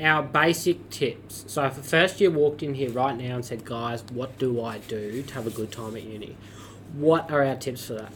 our 0.00 0.24
basic 0.24 0.90
tips? 0.90 1.44
So, 1.46 1.64
if 1.66 1.78
a 1.78 1.82
first 1.82 2.20
year 2.20 2.30
walked 2.32 2.64
in 2.64 2.74
here 2.74 2.90
right 2.90 3.16
now 3.16 3.36
and 3.36 3.44
said, 3.44 3.64
Guys, 3.64 4.02
what 4.12 4.38
do 4.40 4.60
I 4.60 4.78
do 4.78 5.22
to 5.22 5.34
have 5.34 5.46
a 5.46 5.50
good 5.50 5.70
time 5.70 5.94
at 5.96 6.02
uni? 6.02 6.36
What 6.94 7.30
are 7.30 7.44
our 7.44 7.54
tips 7.54 7.86
for 7.86 7.94
that? 7.94 8.12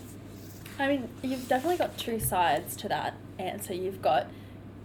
I 0.78 0.88
mean, 0.88 1.08
you've 1.22 1.46
definitely 1.48 1.78
got 1.78 1.96
two 1.96 2.18
sides 2.18 2.74
to 2.78 2.88
that 2.88 3.14
answer. 3.38 3.72
You've 3.74 4.02
got 4.02 4.26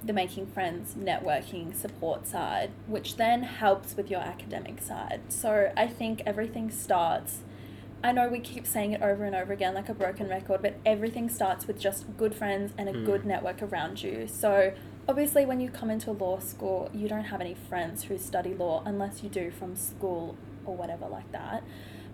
the 0.04 0.14
making 0.14 0.48
friends, 0.48 0.96
networking, 0.96 1.76
support 1.76 2.26
side, 2.28 2.72
which 2.88 3.18
then 3.18 3.44
helps 3.44 3.96
with 3.96 4.10
your 4.10 4.22
academic 4.22 4.82
side. 4.82 5.22
So 5.30 5.72
I 5.78 5.88
think 5.88 6.24
everything 6.26 6.72
starts. 6.72 7.40
I 8.04 8.12
know 8.12 8.28
we 8.28 8.40
keep 8.40 8.66
saying 8.66 8.94
it 8.94 9.02
over 9.04 9.26
and 9.26 9.36
over 9.36 9.54
again 9.54 9.76
like 9.76 9.90
a 9.90 9.94
broken 9.94 10.28
record, 10.28 10.62
but 10.64 10.76
everything 10.86 11.30
starts 11.30 11.68
with 11.68 11.80
just 11.80 12.18
good 12.18 12.34
friends 12.34 12.74
and 12.78 12.90
a 12.90 12.94
Mm. 12.94 13.06
good 13.06 13.26
network 13.26 13.62
around 13.62 14.02
you. 14.02 14.28
So 14.28 14.74
obviously, 15.08 15.46
when 15.46 15.60
you 15.60 15.70
come 15.70 15.92
into 15.92 16.12
law 16.12 16.40
school, 16.40 16.90
you 16.94 17.08
don't 17.08 17.26
have 17.26 17.42
any 17.42 17.54
friends 17.54 18.06
who 18.06 18.18
study 18.18 18.56
law 18.56 18.82
unless 18.86 19.22
you 19.22 19.30
do 19.30 19.52
from 19.52 19.76
school 19.76 20.36
or 20.66 20.76
whatever 20.76 21.08
like 21.08 21.32
that. 21.32 21.64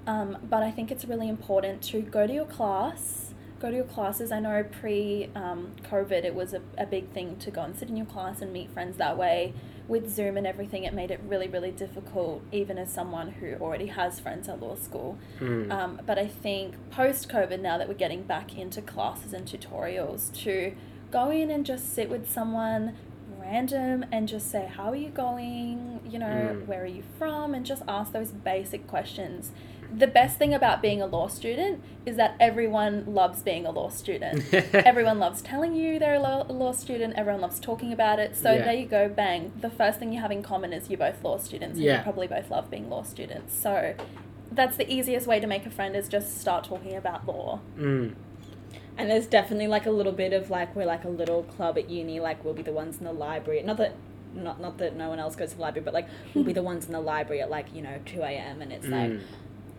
Um, 0.05 0.37
but 0.49 0.61
I 0.61 0.71
think 0.71 0.91
it's 0.91 1.05
really 1.05 1.29
important 1.29 1.81
to 1.83 2.01
go 2.01 2.27
to 2.27 2.33
your 2.33 2.45
class, 2.45 3.33
go 3.59 3.69
to 3.69 3.75
your 3.75 3.85
classes. 3.85 4.31
I 4.31 4.39
know 4.39 4.63
pre 4.63 5.29
um, 5.35 5.71
COVID, 5.83 6.23
it 6.23 6.35
was 6.35 6.53
a, 6.53 6.61
a 6.77 6.85
big 6.85 7.09
thing 7.09 7.37
to 7.37 7.51
go 7.51 7.61
and 7.61 7.75
sit 7.77 7.89
in 7.89 7.97
your 7.97 8.05
class 8.05 8.41
and 8.41 8.51
meet 8.53 8.69
friends 8.71 8.97
that 8.97 9.17
way. 9.17 9.53
with 9.87 10.09
Zoom 10.13 10.35
and 10.35 10.45
everything, 10.45 10.83
it 10.83 10.93
made 10.93 11.11
it 11.11 11.19
really, 11.25 11.47
really 11.47 11.71
difficult, 11.71 12.43
even 12.51 12.77
as 12.77 12.91
someone 12.91 13.29
who 13.29 13.53
already 13.61 13.85
has 13.87 14.19
friends 14.19 14.49
at 14.49 14.59
law 14.61 14.75
school. 14.75 15.17
Mm. 15.39 15.71
Um, 15.71 16.01
but 16.05 16.19
I 16.19 16.27
think 16.27 16.75
post 16.91 17.29
COVID, 17.29 17.61
now 17.61 17.77
that 17.77 17.87
we're 17.87 17.93
getting 17.93 18.23
back 18.23 18.57
into 18.57 18.81
classes 18.81 19.31
and 19.31 19.45
tutorials, 19.47 20.33
to 20.43 20.73
go 21.09 21.29
in 21.31 21.49
and 21.49 21.65
just 21.65 21.93
sit 21.93 22.09
with 22.09 22.29
someone 22.29 22.97
random 23.39 24.05
and 24.11 24.27
just 24.27 24.51
say, 24.51 24.65
How 24.67 24.89
are 24.89 24.95
you 24.95 25.09
going? 25.09 26.01
You 26.05 26.19
know, 26.19 26.27
Mm. 26.57 26.67
where 26.67 26.83
are 26.83 26.85
you 26.85 27.03
from? 27.17 27.53
And 27.53 27.65
just 27.65 27.81
ask 27.87 28.11
those 28.11 28.31
basic 28.31 28.87
questions. 28.87 29.51
The 29.95 30.07
best 30.07 30.37
thing 30.37 30.53
about 30.53 30.81
being 30.81 31.01
a 31.01 31.05
law 31.05 31.27
student 31.27 31.81
is 32.05 32.17
that 32.17 32.35
everyone 32.39 33.05
loves 33.13 33.41
being 33.41 33.65
a 33.65 33.71
law 33.71 33.89
student. 33.89 34.43
everyone 34.73 35.19
loves 35.19 35.41
telling 35.41 35.75
you 35.75 35.97
they're 35.99 36.15
a 36.15 36.19
law, 36.19 36.45
a 36.47 36.51
law 36.53 36.71
student, 36.73 37.13
everyone 37.15 37.41
loves 37.41 37.59
talking 37.59 37.93
about 37.93 38.19
it. 38.19 38.35
So 38.35 38.53
Yeah. 38.53 38.63
there 38.65 38.73
you 38.73 38.85
go, 38.85 39.07
bang. 39.09 39.51
The 39.61 39.69
first 39.69 39.99
thing 39.99 40.11
you 40.13 40.19
have 40.21 40.31
in 40.31 40.43
common 40.43 40.73
is 40.73 40.89
you're 40.89 40.97
both 40.97 41.23
law 41.23 41.37
students 41.37 41.77
and 41.77 41.85
Yeah. 41.85 41.97
you 41.97 42.03
probably 42.03 42.27
both 42.27 42.49
love 42.51 42.69
being 42.69 42.89
law 42.89 43.03
students. 43.03 43.57
So 43.57 43.93
that's 44.51 44.77
the 44.77 44.91
easiest 44.91 45.27
way 45.27 45.39
to 45.39 45.47
make 45.47 45.65
a 45.65 45.69
friend 45.69 45.95
is 45.95 46.07
just 46.09 46.39
start 46.39 46.63
talking 46.65 46.95
about 46.95 47.25
law. 47.27 47.59
Mm. 47.77 48.13
And 48.97 49.11
there's 49.11 49.27
definitely 49.27 49.67
like 49.67 49.85
a 49.85 49.91
little 49.91 50.11
bit 50.13 50.33
of 50.33 50.49
like 50.49 50.75
we're 50.75 50.85
like 50.85 51.03
a 51.05 51.09
little 51.09 51.43
club 51.43 51.77
at 51.77 51.89
uni, 51.89 52.19
like 52.19 52.43
we'll 52.43 52.53
be 52.55 52.63
the 52.63 52.71
ones 52.71 52.97
in 52.97 53.05
the 53.05 53.13
library. 53.13 53.61
Not 53.63 53.77
that 53.77 53.93
not 54.33 54.59
not 54.59 54.77
that 54.79 54.95
no 54.95 55.09
one 55.09 55.19
else 55.19 55.35
goes 55.35 55.51
to 55.51 55.55
the 55.55 55.61
library, 55.61 55.85
but 55.85 55.93
like 55.93 56.07
we'll 56.33 56.43
be 56.43 56.53
the 56.53 56.63
ones 56.71 56.85
in 56.87 56.91
the 56.93 56.99
library 56.99 57.41
at 57.41 57.49
like, 57.49 57.73
you 57.75 57.81
know, 57.81 57.99
two 58.05 58.21
AM 58.23 58.61
and 58.61 58.71
it's 58.73 58.87
like 58.87 59.11
Mm. 59.11 59.21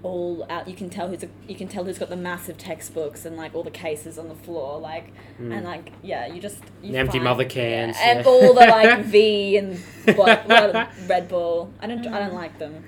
All 0.04 0.46
out 0.48 0.68
you 0.68 0.74
can 0.76 0.90
tell 0.90 1.08
who's 1.08 1.24
a, 1.24 1.28
you 1.48 1.56
can 1.56 1.66
tell 1.66 1.82
who's 1.84 1.98
got 1.98 2.08
the 2.08 2.16
massive 2.16 2.56
textbooks 2.56 3.24
and 3.24 3.36
like 3.36 3.54
all 3.56 3.64
the 3.64 3.70
cases 3.70 4.16
on 4.18 4.28
the 4.28 4.34
floor, 4.36 4.78
like 4.78 5.12
Mm. 5.40 5.56
and 5.56 5.64
like 5.64 5.90
yeah, 6.02 6.26
you 6.26 6.40
just 6.40 6.58
you 6.82 6.92
The 6.92 6.98
empty 6.98 7.18
Monster 7.18 7.44
cans, 7.46 7.96
yeah, 7.98 8.10
and 8.10 8.24
yeah. 8.24 8.30
all 8.30 8.54
the 8.54 8.60
like 8.60 9.04
V 9.06 9.56
and 9.56 9.78
what, 10.16 10.46
what 10.46 10.88
Red 11.08 11.28
Bull. 11.28 11.72
I 11.80 11.86
don't 11.88 12.06
I 12.06 12.18
don't 12.20 12.34
like 12.34 12.58
them. 12.58 12.84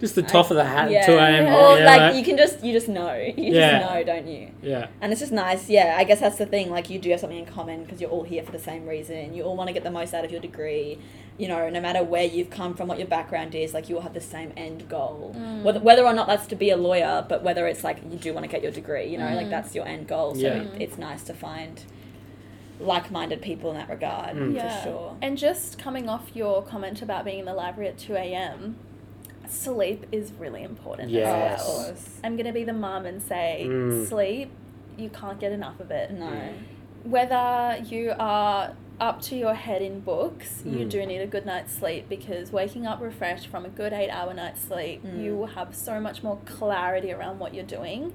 Just 0.00 0.14
the 0.14 0.22
top 0.22 0.50
of 0.52 0.56
the 0.56 0.64
hat 0.64 0.90
yeah. 0.92 1.00
at 1.00 1.06
2 1.06 1.12
a.m. 1.12 1.44
Or 1.46 1.76
yeah, 1.76 1.84
like 1.84 1.98
that- 1.98 2.14
you 2.14 2.22
can 2.24 2.36
just 2.36 2.62
you 2.64 2.72
just 2.72 2.88
know. 2.88 3.12
You 3.36 3.52
Yeah. 3.52 3.80
just 3.80 3.90
know, 3.94 4.04
don't 4.04 4.26
you? 4.28 4.50
yeah. 4.62 4.86
And 5.00 5.12
it's 5.12 5.20
just 5.20 5.32
nice, 5.32 5.68
yeah. 5.68 5.96
I 5.98 6.04
guess 6.04 6.20
that's 6.20 6.36
the 6.38 6.46
thing. 6.46 6.70
Like, 6.70 6.88
you 6.88 6.98
do 7.00 7.10
have 7.10 7.18
something 7.20 7.38
in 7.38 7.46
common 7.46 7.82
because 7.84 8.00
you're 8.00 8.10
all 8.10 8.22
here 8.22 8.42
for 8.44 8.52
the 8.52 8.58
same 8.60 8.86
reason. 8.86 9.34
You 9.34 9.42
all 9.42 9.56
want 9.56 9.66
to 9.68 9.74
get 9.74 9.82
the 9.84 9.90
most 9.90 10.14
out 10.14 10.24
of 10.24 10.30
your 10.30 10.40
degree. 10.40 10.98
You 11.38 11.46
know, 11.48 11.70
no 11.70 11.80
matter 11.80 12.02
where 12.02 12.24
you've 12.24 12.50
come 12.50 12.74
from, 12.74 12.88
what 12.88 12.98
your 12.98 13.06
background 13.06 13.54
is, 13.54 13.72
like, 13.72 13.88
you 13.88 13.94
all 13.96 14.02
have 14.02 14.12
the 14.14 14.20
same 14.20 14.52
end 14.56 14.88
goal. 14.88 15.34
Whether, 15.62 15.78
whether 15.80 16.04
or 16.04 16.12
not 16.12 16.26
that's 16.26 16.48
to 16.48 16.56
be 16.56 16.70
a 16.70 16.76
lawyer, 16.76 17.24
but 17.28 17.42
whether 17.44 17.66
it's 17.68 17.84
like 17.84 17.98
you 18.10 18.18
do 18.18 18.32
want 18.34 18.44
to 18.44 18.50
get 18.50 18.60
your 18.62 18.72
degree, 18.72 19.06
you 19.06 19.18
know, 19.18 19.32
like 19.34 19.46
Mm. 19.46 19.50
that's 19.50 19.72
your 19.74 19.86
end 19.86 20.08
goal. 20.08 20.34
So 20.34 20.40
Yeah. 20.40 20.62
it, 20.62 20.82
it's 20.82 20.98
nice 20.98 21.22
to 21.24 21.34
find 21.34 21.80
like 22.80 23.10
minded 23.10 23.40
people 23.40 23.70
in 23.70 23.76
that 23.76 23.88
regard, 23.88 24.36
Mm. 24.36 24.60
for 24.60 24.82
sure. 24.82 25.16
And 25.22 25.38
just 25.38 25.78
coming 25.78 26.08
off 26.08 26.30
your 26.34 26.62
comment 26.62 27.02
about 27.02 27.24
being 27.24 27.38
in 27.40 27.44
the 27.44 27.54
library 27.54 27.88
at 27.88 27.98
2 27.98 28.14
a.m., 28.16 28.76
sleep 29.48 30.06
is 30.12 30.32
really 30.38 30.62
important 30.62 31.10
Yes. 31.10 31.26
as 31.28 31.60
Of 31.60 31.66
well. 31.74 31.84
course. 31.86 32.20
I'm 32.24 32.36
going 32.36 32.46
to 32.46 32.52
be 32.52 32.64
the 32.64 32.72
mum 32.72 33.06
and 33.06 33.22
say, 33.22 33.64
Mm. 33.66 34.06
sleep, 34.06 34.50
you 34.96 35.08
can't 35.08 35.38
get 35.40 35.52
enough 35.52 35.78
of 35.80 35.90
it. 35.90 36.10
No. 36.12 36.30
Whether 37.04 37.78
you 37.84 38.12
are 38.18 38.72
up 39.00 39.20
to 39.22 39.36
your 39.36 39.54
head 39.54 39.80
in 39.82 40.00
books, 40.00 40.62
you 40.64 40.86
Mm. 40.86 40.90
do 40.90 41.06
need 41.06 41.18
a 41.20 41.26
good 41.26 41.46
night's 41.46 41.72
sleep 41.72 42.08
because 42.08 42.52
waking 42.52 42.86
up 42.86 43.00
refreshed 43.00 43.46
from 43.46 43.64
a 43.64 43.68
good 43.68 43.92
eight 43.92 44.10
hour 44.10 44.34
night's 44.34 44.60
sleep, 44.60 45.04
Mm. 45.04 45.22
you 45.22 45.36
will 45.36 45.46
have 45.48 45.74
so 45.74 46.00
much 46.00 46.22
more 46.22 46.38
clarity 46.44 47.12
around 47.12 47.38
what 47.38 47.54
you're 47.54 47.64
doing. 47.64 48.12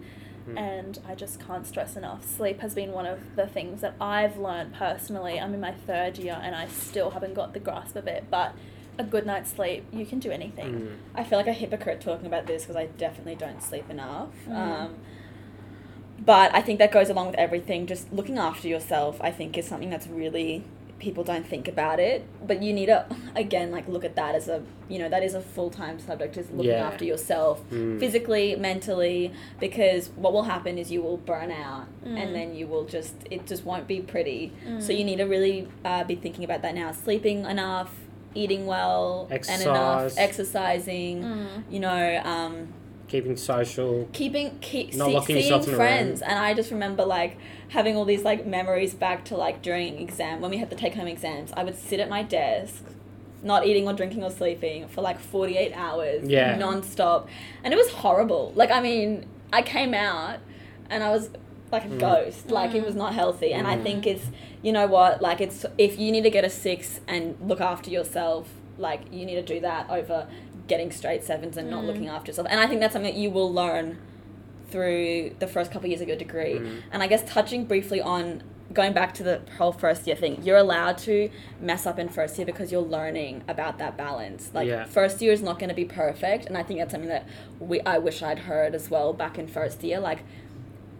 Mm. 0.49 0.59
And 0.59 0.99
I 1.07 1.15
just 1.15 1.39
can't 1.39 1.65
stress 1.65 1.95
enough. 1.95 2.25
Sleep 2.25 2.59
has 2.59 2.75
been 2.75 2.91
one 2.91 3.05
of 3.05 3.35
the 3.37 3.47
things 3.47 3.79
that 3.79 3.93
I've 4.01 4.37
learned 4.37 4.73
personally. 4.73 5.39
I'm 5.39 5.53
in 5.53 5.61
my 5.61 5.71
third 5.71 6.17
year 6.17 6.37
and 6.41 6.53
I 6.53 6.67
still 6.67 7.11
haven't 7.11 7.33
got 7.33 7.53
the 7.53 7.59
grasp 7.61 7.95
of 7.95 8.07
it. 8.07 8.25
But 8.29 8.53
a 8.99 9.03
good 9.05 9.25
night's 9.25 9.51
sleep, 9.51 9.85
you 9.93 10.05
can 10.05 10.19
do 10.19 10.31
anything. 10.31 10.73
Mm. 10.73 10.95
I 11.15 11.23
feel 11.23 11.39
like 11.39 11.47
a 11.47 11.53
hypocrite 11.53 12.01
talking 12.01 12.25
about 12.27 12.45
this 12.45 12.63
because 12.63 12.75
I 12.75 12.87
definitely 12.87 13.35
don't 13.35 13.63
sleep 13.63 13.89
enough. 13.89 14.29
Mm. 14.47 14.55
Um, 14.55 14.95
but 16.19 16.53
I 16.53 16.61
think 16.61 16.79
that 16.79 16.91
goes 16.91 17.09
along 17.09 17.27
with 17.27 17.35
everything. 17.35 17.87
Just 17.87 18.11
looking 18.13 18.37
after 18.37 18.67
yourself, 18.67 19.19
I 19.21 19.31
think, 19.31 19.57
is 19.57 19.67
something 19.67 19.89
that's 19.89 20.07
really 20.07 20.63
people 20.99 21.23
don't 21.25 21.45
think 21.45 21.67
about 21.67 21.99
it. 21.99 22.23
But 22.47 22.63
you 22.63 22.71
need 22.71 22.85
to 22.85 23.05
again 23.35 23.71
like 23.71 23.87
look 23.89 24.05
at 24.05 24.15
that 24.15 24.35
as 24.35 24.47
a 24.47 24.63
you 24.87 24.99
know 24.99 25.09
that 25.09 25.21
is 25.21 25.33
a 25.33 25.41
full 25.41 25.69
time 25.69 25.99
subject. 25.99 26.37
Is 26.37 26.49
looking 26.51 26.71
Yeah. 26.71 26.87
after 26.87 27.03
yourself 27.03 27.61
Mm. 27.71 27.99
physically, 27.99 28.55
mentally, 28.55 29.33
because 29.59 30.11
what 30.15 30.31
will 30.31 30.43
happen 30.43 30.77
is 30.77 30.91
you 30.93 31.01
will 31.01 31.17
burn 31.17 31.51
out, 31.51 31.87
Mm. 32.05 32.17
and 32.23 32.35
then 32.35 32.55
you 32.55 32.67
will 32.67 32.85
just 32.85 33.15
it 33.29 33.45
just 33.45 33.65
won't 33.65 33.85
be 33.87 33.99
pretty. 33.99 34.53
So 34.79 34.93
Mm. 34.93 34.97
you 34.99 35.03
need 35.03 35.17
to 35.17 35.25
really 35.25 35.67
uh, 35.83 36.03
be 36.05 36.15
thinking 36.15 36.45
about 36.45 36.61
that 36.61 36.73
now. 36.75 36.91
Sleeping 36.93 37.43
enough. 37.45 37.93
Eating 38.35 38.65
well 38.65 39.27
and 39.29 39.61
enough, 39.61 40.17
Exercise. 40.17 40.17
exercising, 40.17 41.21
Mm. 41.23 41.45
you 41.69 41.79
know, 41.79 42.21
um, 42.25 42.69
Keeping 43.13 43.37
social. 43.37 44.09
keeping 44.11 44.57
keep, 44.59 44.95
Not 44.95 45.07
see, 45.09 45.13
locking 45.13 45.41
seeing 45.41 45.61
friends 45.75 46.23
and 46.23 46.39
i 46.39 46.55
just 46.55 46.71
remember 46.71 47.05
like 47.05 47.37
having 47.69 47.95
all 47.95 48.05
these 48.05 48.23
like 48.23 48.47
memories 48.47 48.95
back 48.95 49.23
to 49.25 49.37
like 49.37 49.61
during 49.61 49.99
exam 50.01 50.41
when 50.41 50.49
we 50.49 50.57
had 50.57 50.71
the 50.71 50.75
take 50.75 50.95
home 50.95 51.07
exams 51.07 51.53
i 51.55 51.63
would 51.63 51.77
sit 51.77 51.99
at 51.99 52.09
my 52.09 52.23
desk 52.23 52.83
not 53.43 53.67
eating 53.67 53.87
or 53.87 53.93
drinking 53.93 54.23
or 54.23 54.31
sleeping 54.31 54.87
for 54.87 55.01
like 55.01 55.19
48 55.19 55.73
hours 55.75 56.27
Yeah. 56.27 56.55
non-stop 56.57 57.29
and 57.63 57.71
it 57.71 57.77
was 57.77 57.89
horrible 57.91 58.51
like 58.55 58.71
i 58.71 58.81
mean 58.81 59.27
i 59.51 59.61
came 59.61 59.93
out 59.93 60.39
and 60.89 61.03
i 61.03 61.11
was 61.11 61.29
like 61.71 61.85
a 61.85 61.89
Mm. 61.89 61.99
ghost 61.99 62.49
like 62.49 62.73
it 62.73 62.81
Mm. 62.81 62.85
was 62.87 62.95
not 62.95 63.13
healthy 63.13 63.53
and 63.53 63.67
i 63.67 63.75
Mm. 63.77 63.83
think 63.83 64.07
it's 64.07 64.25
you 64.63 64.71
know 64.71 64.87
what 64.87 65.21
like 65.21 65.39
it's 65.39 65.67
if 65.77 65.99
you 65.99 66.11
need 66.11 66.23
to 66.23 66.31
get 66.31 66.43
a 66.43 66.49
six 66.49 66.99
and 67.07 67.35
look 67.45 67.61
after 67.61 67.91
yourself 67.91 68.47
like 68.79 69.01
you 69.11 69.23
need 69.23 69.35
to 69.35 69.43
do 69.43 69.59
that 69.59 69.87
over 69.91 70.25
getting 70.67 70.91
straight 70.91 71.23
sevens 71.23 71.57
and 71.57 71.69
not 71.69 71.83
Mm. 71.83 71.87
looking 71.87 72.07
after 72.07 72.29
yourself 72.31 72.47
and 72.49 72.59
i 72.59 72.67
think 72.67 72.79
that's 72.79 72.93
something 72.93 73.11
that 73.13 73.19
you 73.19 73.29
will 73.29 73.51
learn 73.51 73.97
through 74.71 75.35
the 75.39 75.47
first 75.47 75.71
couple 75.71 75.85
of 75.85 75.89
years 75.91 76.01
of 76.01 76.07
your 76.07 76.17
degree 76.17 76.55
Mm. 76.55 76.81
and 76.91 77.03
i 77.03 77.07
guess 77.07 77.23
touching 77.25 77.65
briefly 77.65 78.01
on 78.01 78.43
going 78.73 78.93
back 78.93 79.13
to 79.13 79.23
the 79.23 79.41
whole 79.59 79.71
first 79.71 80.07
year 80.07 80.15
thing 80.15 80.41
you're 80.41 80.57
allowed 80.57 80.97
to 80.97 81.29
mess 81.61 81.85
up 81.85 81.99
in 81.99 82.09
first 82.09 82.37
year 82.39 82.45
because 82.45 82.71
you're 82.71 82.81
learning 82.81 83.43
about 83.47 83.77
that 83.77 83.95
balance 83.97 84.49
like 84.53 84.67
Yeah. 84.67 84.85
first 84.85 85.21
year 85.21 85.31
is 85.31 85.43
not 85.43 85.59
going 85.59 85.69
to 85.69 85.75
be 85.75 85.85
perfect 85.85 86.45
and 86.47 86.57
i 86.57 86.63
think 86.63 86.79
that's 86.79 86.91
something 86.91 87.09
that 87.09 87.25
we 87.59 87.81
i 87.81 87.97
wish 87.99 88.23
i'd 88.23 88.39
heard 88.39 88.73
as 88.73 88.89
well 88.89 89.13
back 89.13 89.37
in 89.37 89.47
first 89.47 89.83
year 89.83 89.99
like 89.99 90.19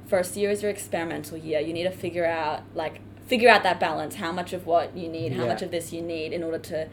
first 0.08 0.36
year 0.36 0.51
is 0.51 0.62
your 0.62 0.70
experimental 0.70 1.38
year 1.38 1.60
you 1.60 1.74
need 1.74 1.86
to 1.86 1.91
figure 1.91 2.25
out 2.25 2.62
like 2.75 3.00
figure 3.25 3.50
out 3.50 3.63
that 3.63 3.79
balance 3.79 4.15
how 4.15 4.32
much 4.32 4.53
of 4.53 4.67
what 4.67 4.96
you 4.96 5.08
need 5.08 5.32
how 5.34 5.43
Yeah. 5.43 5.48
much 5.50 5.62
of 5.63 5.72
this 5.72 5.91
you 5.93 6.01
need 6.01 6.34
in 6.34 6.43
order 6.43 6.60
to 6.60 6.88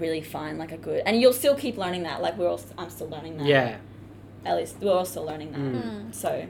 really 0.00 0.20
find 0.22 0.58
like 0.58 0.72
a 0.72 0.76
good 0.76 1.02
and 1.06 1.20
you'll 1.20 1.32
still 1.32 1.54
keep 1.54 1.76
learning 1.76 2.02
that 2.04 2.20
like 2.22 2.36
we're 2.38 2.48
all 2.48 2.60
i'm 2.78 2.90
still 2.90 3.08
learning 3.08 3.36
that 3.36 3.46
Yeah. 3.46 3.76
at 4.44 4.56
least 4.56 4.76
we're 4.80 4.92
all 4.92 5.04
still 5.04 5.24
learning 5.24 5.52
that 5.52 5.60
Mm. 5.60 5.82
Mm. 5.82 6.14
so 6.14 6.46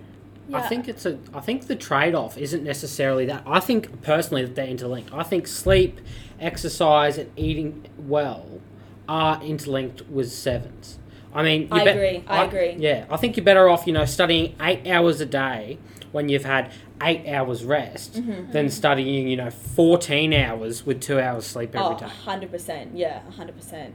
I 0.52 0.62
think 0.62 0.88
it's 0.88 1.06
a. 1.06 1.16
I 1.32 1.38
think 1.38 1.68
the 1.68 1.76
trade 1.76 2.12
off 2.12 2.36
isn't 2.36 2.64
necessarily 2.64 3.24
that. 3.26 3.44
I 3.46 3.60
think 3.60 4.02
personally 4.02 4.42
that 4.44 4.56
they're 4.56 4.66
interlinked. 4.66 5.12
I 5.14 5.22
think 5.22 5.46
sleep, 5.46 6.00
exercise, 6.40 7.18
and 7.18 7.30
eating 7.36 7.86
well 7.96 8.60
are 9.08 9.40
interlinked 9.44 10.08
with 10.10 10.32
sevens. 10.32 10.98
I 11.32 11.44
mean, 11.44 11.68
I 11.70 11.84
you 11.84 11.90
agree, 11.90 12.24
I 12.26 12.44
agree. 12.46 12.74
Yeah, 12.78 13.04
I 13.08 13.16
think 13.16 13.36
you're 13.36 13.44
better 13.44 13.68
off, 13.68 13.86
you 13.86 13.92
know, 13.92 14.04
studying 14.04 14.56
eight 14.60 14.88
hours 14.88 15.20
a 15.20 15.26
day 15.26 15.78
when 16.12 16.28
you've 16.28 16.44
had 16.44 16.72
eight 17.02 17.26
hours 17.28 17.64
rest 17.64 18.14
Mm-hmm. 18.14 18.52
than 18.52 18.68
studying, 18.70 19.28
you 19.28 19.36
know, 19.36 19.50
fourteen 19.50 20.32
hours 20.34 20.84
with 20.86 21.00
two 21.00 21.20
hours 21.20 21.46
sleep 21.46 21.74
every 21.74 21.96
oh, 21.96 21.98
day. 21.98 22.06
100% 22.26 22.90
yeah 22.94 23.20
100% 23.38 23.90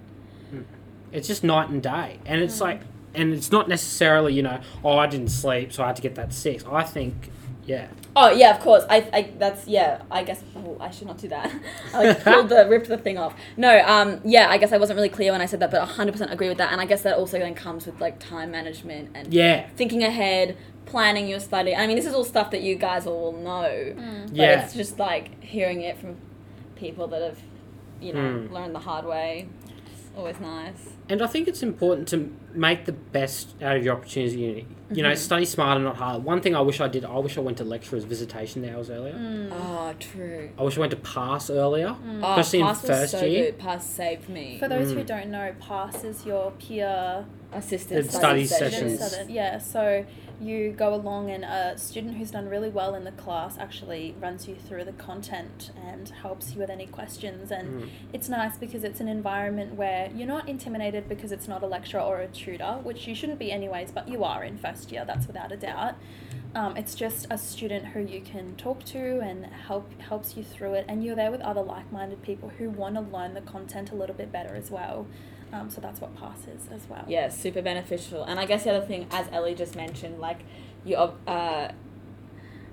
It's 1.12 1.28
just 1.28 1.44
night 1.44 1.70
and 1.70 1.82
day, 1.82 2.20
and 2.26 2.42
Mm. 2.42 2.46
it's 2.46 2.60
like, 2.62 2.82
and 3.14 3.34
it's 3.34 3.52
not 3.52 3.70
necessarily, 3.70 4.34
you 4.34 4.42
know, 4.44 4.60
oh, 4.84 4.98
I 4.98 5.08
didn't 5.08 5.30
sleep, 5.30 5.72
so 5.72 5.84
I 5.84 5.88
had 5.88 5.96
to 5.98 6.02
get 6.02 6.16
that 6.16 6.34
six. 6.34 6.64
I 6.70 6.84
think, 6.84 7.30
yeah, 7.66 7.88
Oh 8.16 8.30
yeah, 8.30 8.56
of 8.56 8.60
course. 8.62 8.84
I, 8.90 8.98
I 9.12 9.32
that's 9.38 9.68
yeah. 9.68 10.02
I 10.12 10.24
guess 10.24 10.42
oh, 10.56 10.78
I 10.80 10.90
should 10.92 11.08
not 11.08 11.18
do 11.18 11.28
that. 11.30 11.52
I 11.94 12.04
like 12.06 12.24
pulled 12.24 12.50
the 12.50 12.68
ripped 12.70 12.88
the 12.88 12.98
thing 12.98 13.18
off. 13.18 13.34
No, 13.58 13.82
um, 13.86 14.22
yeah. 14.24 14.50
I 14.50 14.58
guess 14.58 14.72
I 14.72 14.78
wasn't 14.78 14.96
really 14.98 15.10
clear 15.10 15.32
when 15.32 15.42
I 15.42 15.46
said 15.48 15.60
that, 15.62 15.72
but 15.72 15.84
hundred 15.86 16.14
percent 16.14 16.32
agree 16.32 16.48
with 16.48 16.58
that. 16.60 16.72
And 16.72 16.80
I 16.80 16.86
guess 16.86 17.02
that 17.02 17.18
also 17.18 17.40
then 17.40 17.56
comes 17.56 17.86
with 17.86 18.00
like 18.00 18.20
time 18.20 18.52
management 18.52 19.10
and 19.16 19.34
yeah, 19.34 19.68
thinking 19.76 20.04
ahead, 20.04 20.56
planning 20.86 21.28
your 21.28 21.40
study. 21.40 21.76
I 21.76 21.88
mean, 21.88 21.96
this 21.98 22.06
is 22.06 22.14
all 22.14 22.24
stuff 22.24 22.52
that 22.52 22.62
you 22.62 22.76
guys 22.76 23.06
all 23.08 23.34
know, 23.34 23.64
Mm. 23.98 24.28
but 24.28 24.36
Yeah. 24.36 24.64
it's 24.64 24.74
just 24.74 24.98
like 25.00 25.44
hearing 25.44 25.82
it 25.82 25.98
from 25.98 26.16
people 26.76 27.08
that 27.08 27.22
have, 27.22 27.40
you 28.02 28.14
know, 28.14 28.20
Mm. 28.20 28.52
learned 28.52 28.76
the 28.76 28.80
hard 28.80 29.06
way. 29.06 29.48
It's 30.16 30.20
always 30.20 30.40
nice. 30.40 30.94
And 31.10 31.22
I 31.22 31.28
think 31.28 31.50
it's 31.50 31.62
important 31.62 32.08
to 32.10 32.34
make 32.54 32.86
the 32.86 32.94
best 32.94 33.54
out 33.62 33.76
of 33.76 33.84
your 33.84 33.96
opportunity. 33.98 34.34
at 34.34 34.40
uni. 34.40 34.68
You 34.94 35.04
know, 35.04 35.12
Mhm. 35.12 35.18
study 35.18 35.44
smarter, 35.46 35.82
not 35.82 35.98
hard. 35.98 36.24
One 36.24 36.40
thing 36.42 36.56
I 36.56 36.62
wish 36.62 36.80
I 36.80 36.88
did, 36.88 37.04
I 37.04 37.18
wish 37.20 37.38
I 37.38 37.42
went 37.42 37.58
to 37.58 37.64
lecturers' 37.66 38.06
visitation 38.06 38.64
hours 38.70 38.90
earlier. 38.90 39.14
Mm. 39.14 39.50
Oh, 39.52 39.94
true. 40.00 40.52
I 40.58 40.64
wish 40.64 40.78
I 40.78 40.80
went 40.80 40.92
to 40.92 40.98
pass 40.98 41.50
earlier. 41.50 41.90
Mm. 41.90 42.22
Oh, 42.24 42.40
Especially 42.40 42.60
in 42.60 42.66
pass 42.66 42.82
was 42.82 42.90
first 42.92 43.12
so 43.12 43.26
year. 43.26 43.46
good. 43.46 43.58
Pass 43.60 43.86
saved 43.86 44.30
me. 44.30 44.58
For 44.58 44.70
those 44.70 44.92
who 44.92 45.00
Mm. 45.02 45.06
don't 45.06 45.30
know, 45.32 45.54
PASS 45.60 46.04
is 46.06 46.26
your 46.26 46.52
peer 46.52 47.26
Assisted 47.52 48.10
Study 48.12 48.46
study, 48.46 48.70
sessions. 48.72 49.00
sessions. 49.00 49.30
Yeah. 49.30 49.58
So 49.58 50.06
you 50.42 50.72
go 50.72 50.94
along 50.94 51.30
and 51.32 51.44
a 51.46 51.77
student 51.77 52.18
who's 52.18 52.32
done 52.32 52.48
really 52.50 52.70
well 52.70 52.96
in 52.96 53.04
the 53.04 53.12
class 53.12 53.58
actually 53.58 54.15
runs 54.20 54.48
you 54.48 54.56
through 54.56 54.84
the 54.84 54.92
content 54.94 55.72
and 55.86 56.10
helps 56.10 56.54
you 56.54 56.60
with 56.60 56.70
any 56.70 56.88
questions. 56.88 57.51
And 57.51 57.84
Mm. 57.84 57.89
it's 58.13 58.30
nice 58.30 58.58
because 58.58 58.84
it's 58.84 59.00
an 59.00 59.08
environment 59.08 59.75
where 59.75 60.10
you're 60.13 60.27
not 60.27 60.48
intimidated 60.50 61.08
because 61.10 61.32
it's 61.32 61.48
not 61.48 61.63
a 61.63 61.68
lecturer 61.68 62.01
or 62.01 62.20
a 62.22 62.27
tutor 62.27 62.80
which 62.84 63.08
you 63.08 63.15
shouldn't 63.15 63.39
be 63.39 63.51
anyways 63.51 63.92
but 63.92 64.08
you 64.08 64.24
are 64.24 64.44
in 64.44 64.58
first 64.58 64.92
year 64.92 65.04
that's 65.06 65.27
without 65.27 65.51
a 65.51 65.58
doubt. 65.58 65.96
Um, 66.54 66.77
it's 66.77 66.96
just 66.96 67.27
a 67.30 67.38
student 67.38 67.88
who 67.88 68.00
you 68.00 68.22
can 68.22 68.56
talk 68.56 68.84
to 68.86 69.20
and 69.20 69.46
help 69.46 69.92
helps 70.00 70.38
you 70.38 70.44
through 70.44 70.75
it. 70.75 70.86
And 70.88 71.04
you're 71.04 71.15
there 71.15 71.30
with 71.32 71.42
other 71.42 71.62
like-minded 71.62 72.22
people 72.22 72.50
who 72.58 72.70
want 72.70 72.96
to 72.96 73.01
learn 73.01 73.34
the 73.34 73.42
content 73.42 73.92
a 73.92 73.96
little 73.96 74.15
bit 74.15 74.32
better 74.32 74.56
as 74.56 74.72
well 74.72 75.06
um, 75.54 75.70
so 75.70 75.80
that's 75.82 76.02
what 76.02 76.16
passes 76.16 76.68
as 76.72 76.82
well 76.90 77.06
Yeah, 77.08 77.30
super 77.30 77.62
beneficial. 77.62 78.24
And 78.24 78.40
I 78.40 78.46
guess 78.46 78.64
the 78.64 78.72
other 78.75 78.86
thing, 78.86 79.08
as 79.12 79.28
Elly 79.32 79.56
just 79.56 79.75
mentioned, 79.75 80.20
like 80.20 80.40
you, 80.84 80.96
uh, 80.96 81.72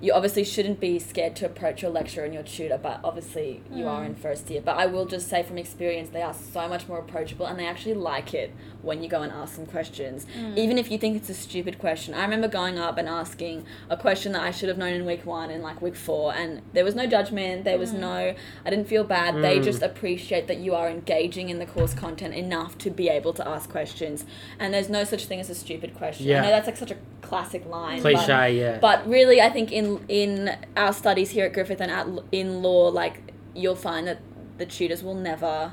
you 0.02 0.12
obviously 0.12 0.42
shouldn't 0.42 0.80
be 0.80 0.98
scared 0.98 1.36
to 1.36 1.46
approach 1.46 1.80
your 1.80 1.90
lecturer 1.92 2.24
and 2.24 2.34
your 2.34 2.42
tutor, 2.42 2.76
but 2.76 2.98
obviously 3.04 3.62
you 3.72 3.86
are 3.86 4.02
Mm. 4.02 4.06
in 4.06 4.14
first 4.16 4.50
year. 4.50 4.60
But 4.60 4.76
I 4.76 4.84
will 4.86 5.06
just 5.06 5.28
say 5.28 5.44
from 5.44 5.58
experience, 5.58 6.08
they 6.10 6.22
are 6.22 6.34
so 6.34 6.68
much 6.68 6.88
more 6.88 6.98
approachable, 6.98 7.46
and 7.46 7.56
they 7.56 7.66
actually 7.68 7.94
like 7.94 8.34
it 8.34 8.50
when 8.82 9.00
you 9.04 9.08
go 9.08 9.22
and 9.22 9.30
ask 9.32 9.54
them 9.54 9.64
questions, 9.64 10.26
Mm. 10.36 10.58
even 10.58 10.76
if 10.76 10.90
you 10.90 10.98
think 10.98 11.16
it's 11.16 11.30
a 11.30 11.34
stupid 11.34 11.78
question. 11.78 12.14
I 12.14 12.22
remember 12.22 12.48
going 12.48 12.80
up 12.80 12.98
and 12.98 13.08
asking 13.08 13.64
a 13.88 13.96
question 13.96 14.32
that 14.32 14.42
I 14.42 14.50
should 14.50 14.68
have 14.68 14.76
known 14.76 14.92
in 14.92 15.06
week 15.06 15.24
one 15.24 15.50
and 15.52 15.62
like 15.62 15.80
week 15.80 15.94
four, 15.94 16.34
and 16.34 16.62
there 16.72 16.84
was 16.84 16.96
no 16.96 17.06
judgment. 17.06 17.62
There 17.64 17.78
was 17.78 17.92
Mm. 17.92 18.00
no, 18.00 18.34
I 18.66 18.70
didn't 18.70 18.88
feel 18.88 19.04
bad. 19.04 19.36
They 19.40 19.60
Mm. 19.60 19.64
just 19.64 19.82
appreciate 19.82 20.48
that 20.48 20.56
you 20.58 20.74
are 20.74 20.88
engaging 20.90 21.48
in 21.48 21.60
the 21.60 21.66
course 21.66 21.94
content 21.94 22.34
enough 22.34 22.76
to 22.78 22.90
be 22.90 23.08
able 23.08 23.32
to 23.34 23.46
ask 23.46 23.70
questions. 23.70 24.24
And 24.58 24.74
there's 24.74 24.88
no 24.88 25.04
such 25.04 25.26
thing 25.26 25.38
as 25.38 25.48
a 25.48 25.54
stupid 25.54 25.94
question. 25.94 26.26
Yeah. 26.26 26.40
I 26.40 26.42
know 26.46 26.50
that's 26.50 26.66
like 26.66 26.76
such 26.76 26.90
a 26.90 26.96
classic 27.20 27.64
line. 27.70 28.02
but- 28.02 28.14
Cliche, 28.14 28.58
yeah. 28.58 28.78
But, 28.80 29.08
really, 29.08 29.40
I 29.40 29.48
think 29.48 29.70
in 29.72 29.91
in 30.08 30.56
our 30.76 30.92
studies 30.92 31.30
here 31.30 31.46
at 31.46 31.52
Griffith 31.52 31.80
and 31.80 31.90
at, 31.90 32.06
in 32.32 32.62
law, 32.62 32.88
like 32.88 33.32
you'll 33.54 33.76
find 33.76 34.06
that 34.06 34.20
the 34.58 34.66
tutors 34.66 35.02
will 35.02 35.14
never 35.14 35.72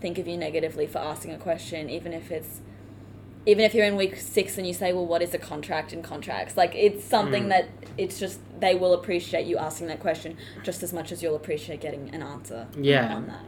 think 0.00 0.18
of 0.18 0.26
you 0.26 0.36
negatively 0.36 0.86
for 0.86 0.98
asking 0.98 1.32
a 1.32 1.38
question, 1.38 1.88
even 1.90 2.12
if 2.12 2.30
it's 2.30 2.60
even 3.44 3.64
if 3.64 3.74
you're 3.74 3.84
in 3.86 3.96
week 3.96 4.16
six 4.16 4.56
and 4.56 4.66
you 4.66 4.72
say, 4.74 4.92
"Well, 4.92 5.06
what 5.06 5.20
is 5.20 5.34
a 5.34 5.38
contract 5.38 5.92
in 5.92 6.00
contracts?" 6.02 6.56
Like 6.56 6.74
it's 6.76 7.04
something 7.04 7.44
Mm. 7.44 7.48
that 7.48 7.68
it's 7.98 8.18
just 8.20 8.38
they 8.60 8.74
will 8.76 8.92
appreciate 8.94 9.46
you 9.46 9.58
asking 9.58 9.88
that 9.88 9.98
question 10.00 10.36
just 10.62 10.82
as 10.84 10.92
much 10.92 11.10
as 11.10 11.22
you'll 11.22 11.34
appreciate 11.34 11.80
getting 11.80 12.08
an 12.14 12.22
answer 12.22 12.68
Yeah. 12.78 13.12
on 13.14 13.26
that. 13.26 13.44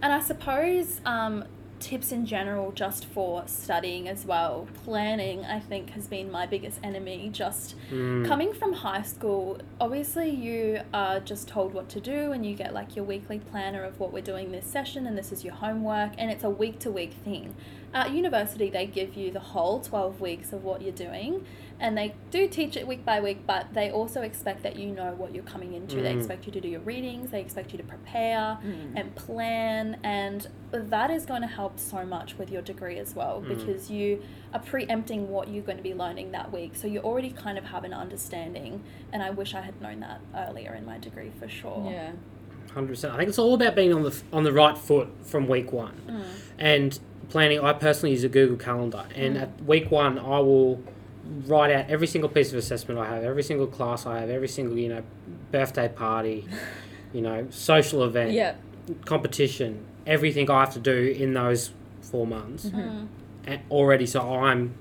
And 0.00 0.12
I 0.14 0.20
suppose 0.20 1.00
um, 1.04 1.44
tips 1.84 2.12
in 2.12 2.24
general, 2.24 2.72
just 2.72 3.04
for 3.04 3.42
studying 3.46 4.08
as 4.08 4.24
well, 4.24 4.66
planning, 4.84 5.44
I 5.44 5.60
think, 5.60 5.90
has 5.90 6.06
been 6.06 6.30
my 6.30 6.46
biggest 6.46 6.80
enemy. 6.82 7.28
Just 7.30 7.74
Mm. 7.90 8.24
coming 8.26 8.54
from 8.54 8.72
high 8.72 9.02
school, 9.02 9.58
obviously, 9.78 10.30
you 10.30 10.80
are 10.94 11.20
just 11.20 11.46
told 11.46 11.74
what 11.74 11.90
to 11.90 12.00
do, 12.00 12.32
and 12.32 12.44
you 12.46 12.54
get 12.54 12.72
like 12.72 12.96
your 12.96 13.04
weekly 13.04 13.38
planner 13.38 13.84
of 13.84 14.00
what 14.00 14.12
we're 14.14 14.22
doing 14.22 14.50
this 14.50 14.64
session, 14.66 15.06
and 15.06 15.16
this 15.18 15.30
is 15.30 15.44
your 15.44 15.52
homework, 15.54 16.12
and 16.16 16.30
it's 16.30 16.42
a 16.44 16.50
week 16.50 16.78
to 16.80 16.90
week 16.90 17.12
thing. 17.22 17.54
At 17.94 18.12
university, 18.12 18.70
they 18.70 18.86
give 18.86 19.14
you 19.14 19.30
the 19.30 19.38
whole 19.38 19.78
12 19.80 20.20
weeks 20.20 20.52
of 20.52 20.64
what 20.64 20.82
you're 20.82 20.90
doing, 20.90 21.46
and 21.78 21.96
they 21.96 22.16
do 22.32 22.48
teach 22.48 22.76
it 22.76 22.88
week 22.88 23.04
by 23.04 23.20
week, 23.20 23.46
but 23.46 23.72
they 23.72 23.88
also 23.88 24.22
expect 24.22 24.64
that 24.64 24.74
you 24.74 24.86
know 24.90 25.14
what 25.16 25.32
you're 25.32 25.44
coming 25.44 25.74
into. 25.74 26.02
They 26.02 26.12
Mm. 26.12 26.18
expect 26.18 26.44
you 26.46 26.50
to 26.52 26.60
do 26.60 26.66
your 26.66 26.80
readings, 26.80 27.30
they 27.30 27.40
expect 27.40 27.70
you 27.70 27.78
to 27.78 27.84
prepare 27.84 28.58
Mm. 28.64 28.92
and 28.96 29.14
plan, 29.14 29.98
and 30.02 30.48
that 30.72 31.08
is 31.12 31.24
going 31.24 31.42
to 31.42 31.46
help 31.46 31.78
so 31.78 32.04
much 32.04 32.36
with 32.36 32.50
your 32.50 32.62
degree 32.62 32.98
as 32.98 33.14
well 33.14 33.40
Mm. 33.40 33.48
because 33.56 33.92
you 33.92 34.22
are 34.52 34.58
preempting 34.60 35.30
what 35.30 35.46
you're 35.46 35.62
going 35.62 35.76
to 35.78 35.82
be 35.84 35.94
learning 35.94 36.32
that 36.32 36.52
week. 36.52 36.74
So 36.74 36.88
you 36.88 36.98
already 36.98 37.30
kind 37.30 37.58
of 37.58 37.66
have 37.66 37.84
an 37.84 37.94
understanding, 37.94 38.82
and 39.12 39.22
I 39.22 39.30
wish 39.30 39.54
I 39.54 39.60
had 39.60 39.80
known 39.80 40.00
that 40.00 40.20
earlier 40.36 40.74
in 40.74 40.84
my 40.84 40.98
degree 40.98 41.30
for 41.38 41.46
sure. 41.48 41.86
Yeah. 41.88 42.10
Hundred 42.72 42.88
percent. 42.88 43.14
I 43.14 43.18
think 43.18 43.28
it's 43.28 43.38
all 43.38 43.54
about 43.54 43.76
being 43.76 43.92
on 43.94 44.02
the 44.02 44.20
on 44.32 44.42
the 44.42 44.52
right 44.52 44.76
foot 44.76 45.06
from 45.22 45.46
week 45.46 45.72
one, 45.72 45.94
Mm. 46.08 46.24
and 46.58 46.98
planning. 47.28 47.60
I 47.60 47.72
personally 47.72 48.12
use 48.12 48.24
a 48.24 48.28
Google 48.28 48.56
Calendar, 48.56 49.04
and 49.14 49.36
Mm. 49.36 49.42
at 49.42 49.64
week 49.64 49.90
one, 49.90 50.18
I 50.18 50.38
will 50.40 50.80
write 51.46 51.70
out 51.70 51.86
every 51.88 52.06
single 52.06 52.28
piece 52.28 52.52
of 52.52 52.58
assessment 52.58 53.00
I 53.00 53.06
have, 53.14 53.24
every 53.24 53.42
single 53.42 53.66
class 53.66 54.04
I 54.06 54.20
have, 54.20 54.30
every 54.30 54.48
single 54.48 54.76
you 54.78 54.88
know 54.88 55.02
birthday 55.52 55.88
party, 55.88 56.44
you 57.12 57.20
know 57.22 57.46
social 57.50 58.04
event, 58.04 58.32
Yeah. 58.32 58.54
competition, 59.04 59.84
everything 60.06 60.50
I 60.50 60.60
have 60.60 60.72
to 60.74 60.80
do 60.80 61.14
in 61.18 61.34
those 61.34 61.70
four 62.02 62.26
months 62.26 62.66
Mm. 62.66 63.06
and 63.46 63.60
already. 63.70 64.06
So 64.06 64.20
I'm, 64.20 64.74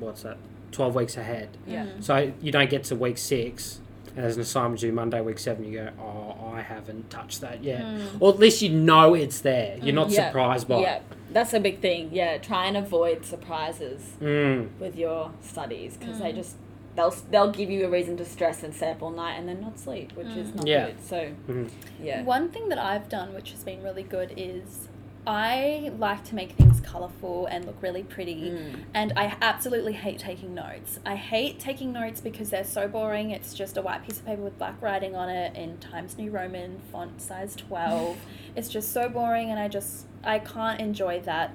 what's 0.00 0.22
that, 0.22 0.38
twelve 0.72 0.94
weeks 0.94 1.16
ahead. 1.16 1.48
Yeah. 1.66 1.84
Mm. 1.86 2.02
So 2.02 2.32
you 2.40 2.50
don't 2.52 2.70
get 2.70 2.84
to 2.84 2.96
week 2.96 3.18
six, 3.18 3.80
and 4.14 4.24
there's 4.24 4.36
an 4.36 4.42
assignment 4.42 4.80
due 4.80 4.92
Monday, 4.92 5.20
week 5.20 5.38
seven. 5.38 5.64
You 5.64 5.72
go, 5.78 5.90
oh, 6.00 6.52
I 6.54 6.60
haven't 6.60 7.10
touched 7.10 7.40
that 7.40 7.62
yet, 7.64 7.82
Mm. 7.82 8.16
or 8.20 8.32
at 8.32 8.38
least 8.38 8.62
you 8.62 8.70
know 8.70 9.14
it's 9.14 9.40
there. 9.40 9.78
You're 9.82 9.94
not 9.94 10.10
Yeah. 10.10 10.28
surprised 10.28 10.68
by. 10.68 10.80
Yeah. 10.80 11.00
That's 11.32 11.52
a 11.52 11.60
big 11.60 11.80
thing. 11.80 12.10
Yeah. 12.12 12.38
Try 12.38 12.66
and 12.66 12.76
avoid 12.76 13.24
surprises. 13.24 14.12
Mm. 14.20 14.68
with 14.78 14.96
your 14.96 15.30
studies 15.42 15.96
because 15.96 16.18
they 16.20 16.32
Mm. 16.32 16.36
just 16.36 16.56
they'll 16.96 17.14
they'll 17.30 17.50
give 17.50 17.70
you 17.70 17.84
a 17.84 17.90
reason 17.90 18.16
to 18.16 18.24
stress 18.24 18.62
and 18.62 18.72
stay 18.72 18.90
up 18.92 19.02
all 19.02 19.10
night 19.10 19.34
and 19.34 19.48
then 19.48 19.60
not 19.60 19.78
sleep, 19.80 20.12
which 20.14 20.28
is 20.28 20.48
Mm. 20.50 20.56
not 20.56 20.66
Yeah. 20.68 20.86
good. 20.86 21.02
So 21.02 21.28
Mhm. 21.48 21.68
yeah, 22.00 22.22
One 22.22 22.50
thing 22.50 22.68
that 22.68 22.78
I've 22.78 23.08
done, 23.08 23.34
which 23.34 23.50
has 23.50 23.64
been 23.64 23.82
really 23.82 24.04
good, 24.04 24.32
is 24.36 24.88
I 25.26 25.90
like 25.98 26.24
to 26.24 26.34
make 26.34 26.52
things 26.52 26.80
colourful 26.80 27.46
and 27.46 27.64
look 27.64 27.76
really 27.80 28.02
pretty. 28.02 28.50
Mm. 28.50 28.84
And 28.92 29.12
I 29.16 29.36
absolutely 29.40 29.94
hate 29.94 30.18
taking 30.18 30.54
notes. 30.54 31.00
I 31.06 31.16
hate 31.16 31.58
taking 31.58 31.92
notes 31.92 32.20
because 32.20 32.50
they're 32.50 32.64
so 32.64 32.88
boring. 32.88 33.30
It's 33.30 33.54
just 33.54 33.76
a 33.76 33.82
white 33.82 34.06
piece 34.06 34.18
of 34.18 34.26
paper 34.26 34.42
with 34.42 34.58
black 34.58 34.80
writing 34.82 35.16
on 35.16 35.30
it 35.30 35.56
in 35.56 35.78
Times 35.78 36.18
New 36.18 36.30
Roman, 36.30 36.80
font 36.92 37.22
size 37.22 37.56
12. 37.56 38.18
it's 38.56 38.68
just 38.68 38.92
so 38.92 39.08
boring, 39.08 39.50
and 39.50 39.58
I 39.58 39.68
just, 39.68 40.06
I 40.22 40.38
can't 40.38 40.80
enjoy 40.80 41.20
that 41.20 41.52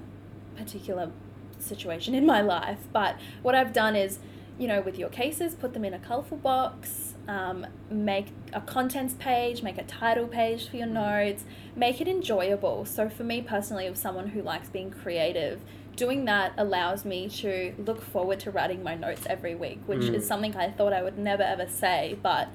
particular 0.56 1.12
situation 1.60 2.16
in 2.16 2.26
my 2.26 2.42
life. 2.42 2.80
But 2.92 3.18
what 3.44 3.54
I've 3.54 3.74
done 3.74 3.96
is, 3.96 4.20
you 4.58 4.68
know, 4.68 4.82
with 4.82 4.98
your 4.98 5.10
cases, 5.10 5.54
put 5.54 5.74
them 5.74 5.86
in 5.86 5.94
a 5.94 6.00
colourful 6.00 6.38
box, 6.38 7.14
um, 7.28 7.68
make 7.90 8.39
a 8.54 8.62
contents 8.62 9.14
page, 9.14 9.62
make 9.64 9.78
a 9.78 9.84
title 9.84 10.28
page 10.28 10.70
for 10.70 10.78
your 10.78 10.88
notes, 10.88 11.44
make 11.76 12.02
it 12.02 12.08
enjoyable. 12.08 12.86
So, 12.86 13.10
for 13.10 13.24
me 13.24 13.42
personally, 13.42 13.88
as 13.88 14.00
someone 14.00 14.28
who 14.30 14.42
likes 14.42 14.70
being 14.70 14.92
creative, 14.92 15.60
doing 15.96 16.26
that 16.26 16.54
allows 16.58 17.04
me 17.06 17.28
to 17.28 17.74
look 17.78 18.02
forward 18.02 18.40
to 18.42 18.52
writing 18.52 18.82
my 18.84 18.96
notes 18.96 19.24
every 19.30 19.54
week, 19.56 19.80
which 19.86 20.02
Mm. 20.04 20.16
is 20.16 20.26
something 20.28 20.56
I 20.56 20.70
thought 20.70 20.94
I 20.94 21.04
would 21.04 21.18
never 21.18 21.44
ever 21.44 21.68
say, 21.68 22.18
but 22.24 22.48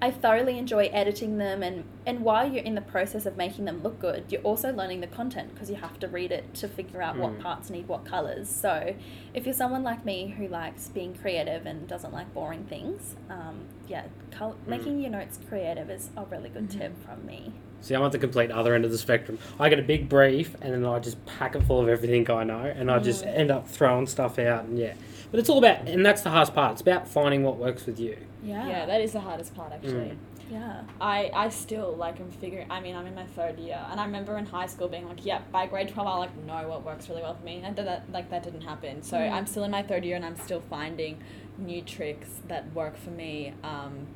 I 0.00 0.12
thoroughly 0.12 0.58
enjoy 0.58 0.86
editing 0.92 1.38
them 1.38 1.62
and 1.62 1.82
and 2.06 2.20
while 2.20 2.48
you're 2.50 2.62
in 2.62 2.76
the 2.76 2.80
process 2.80 3.26
of 3.26 3.36
making 3.36 3.64
them 3.64 3.82
look 3.82 3.98
good, 3.98 4.24
you're 4.30 4.40
also 4.42 4.72
learning 4.72 5.00
the 5.00 5.08
content 5.08 5.52
because 5.52 5.68
you 5.68 5.76
have 5.76 5.98
to 5.98 6.06
read 6.08 6.30
it 6.30 6.54
to 6.54 6.68
figure 6.68 7.02
out 7.02 7.16
what 7.18 7.32
Mm. 7.32 7.40
parts 7.42 7.68
need 7.68 7.88
what 7.88 8.04
colors. 8.04 8.48
So, 8.48 8.94
if 9.34 9.44
you're 9.44 9.52
someone 9.52 9.82
like 9.82 10.04
me 10.04 10.28
who 10.38 10.46
likes 10.48 10.88
being 10.88 11.14
creative 11.14 11.66
and 11.66 11.86
doesn't 11.88 12.12
like 12.12 12.32
boring 12.32 12.64
things, 12.64 13.16
um, 13.28 13.66
yeah, 13.88 14.04
col- 14.30 14.52
Mm. 14.54 14.66
making 14.68 15.00
your 15.00 15.10
notes 15.10 15.38
creative 15.48 15.90
is 15.90 16.10
a 16.16 16.24
really 16.26 16.48
good 16.50 16.70
tip 16.70 16.92
from 17.04 17.24
me. 17.26 17.52
See, 17.80 17.94
I'm 17.94 18.02
at 18.02 18.10
the 18.12 18.18
complete 18.18 18.50
other 18.50 18.74
end 18.74 18.84
of 18.84 18.90
the 18.90 18.98
spectrum. 18.98 19.38
I 19.60 19.68
get 19.68 19.78
a 19.78 19.82
big 19.82 20.08
brief, 20.08 20.56
and 20.60 20.72
then 20.74 20.84
I 20.84 20.98
just 20.98 21.24
pack 21.26 21.54
it 21.54 21.62
full 21.62 21.80
of 21.80 21.88
everything 21.88 22.28
I 22.30 22.42
know, 22.44 22.60
and 22.76 22.90
I 22.90 22.98
just 22.98 23.24
Mm. 23.24 23.34
end 23.38 23.50
up 23.50 23.68
throwing 23.68 24.06
stuff 24.06 24.38
out. 24.38 24.64
And 24.64 24.78
yeah, 24.78 24.94
but 25.30 25.38
it's 25.40 25.48
all 25.48 25.58
about, 25.58 25.86
and 25.88 26.04
that's 26.04 26.22
the 26.22 26.30
hardest 26.30 26.54
part. 26.54 26.72
It's 26.72 26.80
about 26.80 27.06
finding 27.08 27.42
what 27.44 27.56
works 27.56 27.86
with 27.86 27.98
you. 28.00 28.16
Yeah. 28.42 28.66
yeah, 28.68 28.86
that 28.86 29.00
is 29.00 29.12
the 29.12 29.20
hardest 29.20 29.54
part 29.54 29.72
actually. 29.72 30.10
Mm. 30.12 30.16
yeah. 30.50 30.80
I 31.00 31.30
I 31.34 31.48
still 31.50 31.94
like 31.96 32.18
I'm 32.20 32.30
figuring. 32.30 32.66
I 32.70 32.80
mean, 32.80 32.96
I'm 32.96 33.06
in 33.06 33.14
my 33.14 33.26
third 33.26 33.58
year, 33.58 33.78
and 33.90 34.00
I 34.00 34.04
remember 34.06 34.36
in 34.38 34.46
high 34.46 34.66
school 34.66 34.88
being 34.88 35.06
like, 35.08 35.24
yeah, 35.26 35.40
by 35.52 35.66
grade 35.66 35.88
twelve, 35.88 36.08
I 36.08 36.16
like 36.18 36.36
know 36.46 36.66
what 36.68 36.84
works 36.84 37.08
really 37.08 37.22
well 37.22 37.34
for 37.34 37.44
me, 37.44 37.60
and 37.64 37.76
that 37.76 38.10
like 38.12 38.30
that 38.30 38.42
didn't 38.44 38.62
happen. 38.62 39.02
So 39.02 39.16
Mm. 39.18 39.32
I'm 39.32 39.46
still 39.46 39.62
in 39.64 39.70
my 39.70 39.82
third 39.82 40.04
year, 40.04 40.16
and 40.16 40.24
I'm 40.24 40.36
still 40.36 40.60
finding 40.70 41.18
new 41.58 41.82
tricks 41.82 42.28
that 42.48 42.72
work 42.74 42.96
for 42.96 43.10
me. 43.10 43.52
Um, 43.62 44.06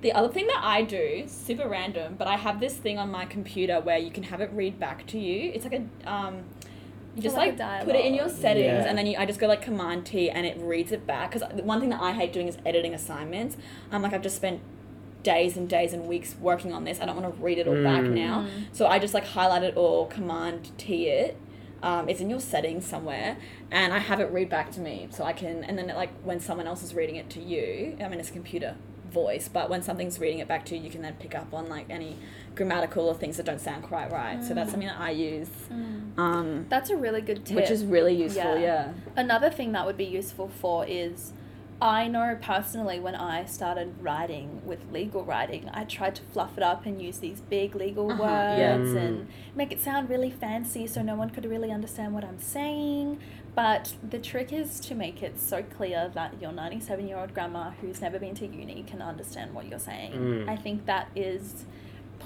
the 0.00 0.12
other 0.12 0.32
thing 0.32 0.46
that 0.46 0.60
I 0.62 0.82
do, 0.82 1.24
super 1.26 1.68
random, 1.68 2.14
but 2.16 2.28
I 2.28 2.36
have 2.36 2.60
this 2.60 2.74
thing 2.76 2.98
on 2.98 3.10
my 3.10 3.24
computer 3.24 3.80
where 3.80 3.98
you 3.98 4.10
can 4.10 4.22
have 4.24 4.40
it 4.40 4.50
read 4.52 4.78
back 4.78 5.06
to 5.08 5.18
you. 5.18 5.50
It's 5.52 5.64
like 5.64 5.80
a 6.04 6.10
um, 6.10 6.44
you 7.16 7.22
just 7.22 7.34
like 7.36 7.58
like, 7.58 7.84
put 7.84 7.96
it 7.96 8.04
in 8.04 8.14
your 8.14 8.28
settings, 8.28 8.64
Yeah. 8.66 8.84
and 8.88 8.96
then 8.96 9.06
you, 9.06 9.16
I 9.18 9.26
just 9.26 9.40
go 9.40 9.48
like 9.48 9.60
Command 9.60 10.06
T, 10.06 10.30
and 10.30 10.46
it 10.46 10.56
reads 10.58 10.92
it 10.92 11.04
back. 11.06 11.32
Because 11.32 11.50
one 11.64 11.80
thing 11.80 11.88
that 11.90 12.00
I 12.00 12.12
hate 12.12 12.32
doing 12.32 12.46
is 12.46 12.58
editing 12.64 12.94
assignments. 12.94 13.56
I'm 13.90 14.02
like 14.02 14.12
I've 14.12 14.22
just 14.22 14.36
spent 14.36 14.60
days 15.24 15.56
and 15.56 15.68
days 15.68 15.92
and 15.92 16.06
weeks 16.06 16.36
working 16.40 16.72
on 16.72 16.84
this. 16.84 17.00
I 17.00 17.06
don't 17.06 17.20
want 17.20 17.34
to 17.36 17.42
read 17.42 17.58
it 17.58 17.66
all 17.66 17.82
back 17.82 18.02
Mm. 18.04 18.12
now. 18.14 18.42
Mm. 18.42 18.66
So 18.72 18.86
I 18.86 19.00
just 19.00 19.14
like 19.14 19.26
highlight 19.26 19.64
it 19.64 19.76
all, 19.76 20.06
Command 20.06 20.70
T 20.78 21.08
it. 21.08 21.36
Um, 21.82 22.08
it's 22.08 22.20
in 22.20 22.28
your 22.28 22.40
settings 22.40 22.84
somewhere, 22.86 23.36
and 23.70 23.92
I 23.92 23.98
have 23.98 24.18
it 24.20 24.30
read 24.32 24.48
back 24.50 24.70
to 24.72 24.80
me, 24.80 25.08
so 25.10 25.24
I 25.24 25.32
can. 25.32 25.62
And 25.64 25.78
then 25.78 25.86
like 25.88 26.10
when 26.24 26.40
someone 26.40 26.66
else 26.66 26.82
is 26.82 26.94
reading 26.94 27.16
it 27.16 27.30
to 27.30 27.40
you, 27.40 27.96
I 28.00 28.08
mean 28.08 28.18
it's 28.20 28.30
a 28.30 28.32
computer 28.32 28.74
voice, 29.12 29.48
but 29.48 29.70
when 29.70 29.80
something's 29.82 30.18
reading 30.18 30.38
it 30.40 30.48
back 30.48 30.66
to 30.66 30.76
you, 30.76 30.82
you 30.82 30.90
can 30.90 31.00
then 31.02 31.14
pick 31.14 31.34
up 31.34 31.54
on 31.54 31.68
like 31.68 31.86
any 31.88 32.18
grammatical 32.54 33.06
or 33.08 33.14
things 33.14 33.36
that 33.38 33.46
don't 33.46 33.60
sound 33.60 33.82
quite 33.84 34.10
right. 34.12 34.44
So 34.44 34.52
that's 34.54 34.68
Mm. 34.68 34.72
something 34.72 34.88
that 34.88 35.00
I 35.00 35.10
use, 35.12 35.48
Mm. 35.72 36.18
um, 36.18 36.66
That's 36.68 36.90
a 36.90 36.96
really 36.96 37.22
good 37.22 37.46
tip. 37.46 37.56
which 37.56 37.70
is 37.70 37.86
really 37.86 38.14
useful. 38.14 38.56
Yeah. 38.58 38.60
Yeah. 38.60 38.92
Another 39.16 39.48
thing 39.48 39.72
that 39.72 39.86
would 39.86 39.96
be 39.96 40.04
useful 40.04 40.48
for 40.48 40.84
is 40.86 41.32
I 41.80 42.08
know 42.08 42.36
personally 42.40 42.98
when 42.98 43.14
I 43.14 43.44
started 43.44 43.94
writing 44.00 44.62
with 44.64 44.80
legal 44.92 45.24
writing, 45.24 45.70
I 45.72 45.84
tried 45.84 46.16
to 46.16 46.22
fluff 46.22 46.56
it 46.56 46.62
up 46.62 46.86
and 46.86 47.00
use 47.00 47.18
these 47.18 47.40
big 47.40 47.74
legal 47.76 48.10
Uh-huh, 48.10 48.22
words 48.22 48.58
yeah. 48.58 49.00
Mm. 49.00 49.06
and 49.06 49.28
make 49.54 49.70
it 49.70 49.80
sound 49.80 50.10
really 50.10 50.30
fancy 50.30 50.86
so 50.88 51.02
no 51.02 51.14
one 51.14 51.30
could 51.30 51.44
really 51.44 51.70
understand 51.70 52.14
what 52.14 52.24
I'm 52.24 52.40
saying. 52.40 53.20
But 53.54 53.94
the 54.08 54.18
trick 54.18 54.52
is 54.52 54.80
to 54.80 54.94
make 54.94 55.22
it 55.22 55.38
so 55.40 55.62
clear 55.62 56.10
that 56.14 56.40
your 56.40 56.52
97 56.52 57.06
year 57.06 57.18
old 57.18 57.32
grandma 57.34 57.70
who's 57.80 58.00
never 58.00 58.18
been 58.18 58.34
to 58.36 58.46
uni 58.46 58.82
can 58.84 59.00
understand 59.00 59.54
what 59.54 59.66
you're 59.68 59.78
saying. 59.78 60.12
Mm. 60.12 60.48
I 60.48 60.56
think 60.56 60.86
that 60.86 61.08
is 61.14 61.64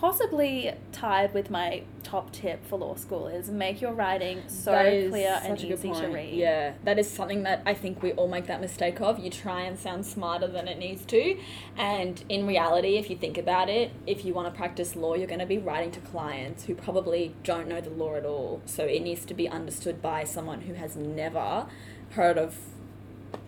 possibly 0.02 0.72
tied 0.90 1.32
with 1.32 1.48
my 1.48 1.80
top 2.02 2.32
tip 2.32 2.66
for 2.66 2.76
law 2.76 2.96
school 2.96 3.28
is 3.28 3.48
make 3.48 3.80
your 3.80 3.92
writing 3.92 4.42
so 4.48 4.72
clear 5.08 5.38
and 5.44 5.56
such 5.56 5.62
a 5.62 5.68
good 5.68 5.78
easy 5.78 5.92
to 6.00 6.08
read. 6.08 6.34
Yeah, 6.34 6.72
that 6.82 6.98
is 6.98 7.08
something 7.08 7.44
that 7.44 7.62
I 7.64 7.74
think 7.74 8.02
we 8.02 8.10
all 8.14 8.26
make 8.26 8.48
that 8.48 8.60
mistake 8.60 9.00
of. 9.00 9.20
You 9.20 9.30
try 9.30 9.60
and 9.60 9.78
sound 9.78 10.04
smarter 10.04 10.48
than 10.48 10.66
it 10.66 10.76
needs 10.76 11.04
to. 11.06 11.38
And 11.76 12.20
in 12.28 12.48
reality, 12.48 12.96
if 12.96 13.10
you 13.10 13.16
think 13.16 13.38
about 13.38 13.68
it, 13.68 13.92
if 14.04 14.24
you 14.24 14.34
want 14.34 14.52
to 14.52 14.58
practice 14.58 14.96
law, 14.96 15.14
you're 15.14 15.28
going 15.28 15.38
to 15.38 15.46
be 15.46 15.58
writing 15.58 15.92
to 15.92 16.00
clients 16.00 16.64
who 16.64 16.74
probably 16.74 17.36
don't 17.44 17.68
know 17.68 17.80
the 17.80 17.90
law 17.90 18.16
at 18.16 18.24
all. 18.24 18.60
So 18.66 18.84
it 18.84 19.02
needs 19.02 19.24
to 19.26 19.34
be 19.34 19.48
understood 19.48 20.02
by 20.02 20.24
someone 20.24 20.62
who 20.62 20.74
has 20.74 20.96
never 20.96 21.66
heard 22.10 22.38
of 22.38 22.56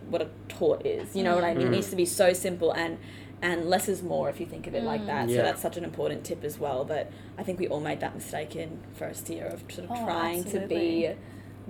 what 0.08 0.22
a 0.22 0.28
tort 0.48 0.86
is. 0.86 1.16
You 1.16 1.24
know 1.24 1.34
what 1.34 1.42
I 1.42 1.52
mean? 1.54 1.66
It 1.66 1.70
Mm. 1.70 1.72
needs 1.72 1.90
to 1.90 1.96
be 1.96 2.06
so 2.06 2.32
simple 2.32 2.70
and 2.70 2.98
and 3.44 3.66
less 3.68 3.88
is 3.88 4.02
more 4.02 4.28
if 4.30 4.40
you 4.40 4.46
think 4.46 4.66
of 4.66 4.74
it 4.74 4.82
like 4.82 5.02
Mm. 5.02 5.06
that. 5.12 5.28
Yeah. 5.28 5.36
So 5.36 5.42
that's 5.42 5.62
such 5.62 5.76
an 5.76 5.84
important 5.84 6.24
tip 6.24 6.42
as 6.44 6.58
well. 6.58 6.84
But 6.84 7.10
I 7.38 7.42
think 7.44 7.58
we 7.60 7.68
all 7.68 7.80
made 7.90 8.00
that 8.00 8.14
mistake 8.14 8.56
in 8.56 8.78
first 8.94 9.28
year 9.28 9.46
of 9.46 9.62
sort 9.70 9.84
of 9.90 9.96
Oh, 9.96 10.04
trying 10.04 10.42
to 10.44 10.60
be 10.66 11.10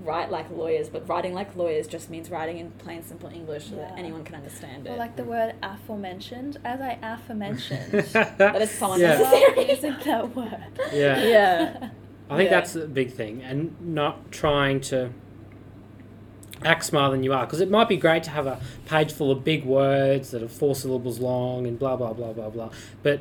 write 0.04 0.30
like 0.30 0.50
lawyers, 0.50 0.88
but 0.88 1.08
writing 1.08 1.34
like 1.34 1.54
lawyers 1.56 1.86
just 1.86 2.10
means 2.10 2.28
writing 2.30 2.58
in 2.58 2.70
plain 2.72 3.00
simple 3.02 3.28
English 3.28 3.70
so 3.70 3.76
that 3.76 3.94
anyone 3.96 4.24
can 4.24 4.34
understand 4.36 4.86
it. 4.86 4.90
Or 4.90 4.96
like 4.96 5.14
the 5.16 5.24
word 5.24 5.54
aforementioned, 5.62 6.58
as 6.64 6.80
I 6.80 6.98
aforementioned. 7.02 7.92
that 8.38 8.60
is 8.62 8.70
so 8.70 8.94
Yeah. 8.96 9.12
unnecessary. 9.12 9.70
Isn't 9.70 10.04
that 10.04 10.34
word? 10.36 10.64
Yeah. 10.92 11.24
yeah. 11.24 11.88
I 12.30 12.36
think 12.38 12.50
Yeah. 12.50 12.56
that's 12.60 12.74
a 12.76 12.86
big 12.86 13.12
thing, 13.12 13.42
and 13.42 13.74
not 13.80 14.32
trying 14.32 14.80
to 14.92 15.10
act 16.64 16.84
smarter 16.84 17.12
than 17.14 17.22
you 17.22 17.32
are. 17.32 17.44
Because 17.46 17.60
it 17.60 17.70
might 17.70 17.88
be 17.88 17.96
great 17.96 18.22
to 18.24 18.30
have 18.30 18.46
a 18.46 18.60
page 18.86 19.12
full 19.12 19.30
of 19.30 19.44
big 19.44 19.64
words 19.64 20.30
that 20.32 20.42
are 20.42 20.48
four 20.48 20.74
syllables 20.74 21.18
long 21.20 21.66
and 21.66 21.78
blah 21.78 21.96
blah 21.96 22.12
blah 22.12 22.32
blah 22.32 22.50
blah. 22.50 22.70
But 23.02 23.20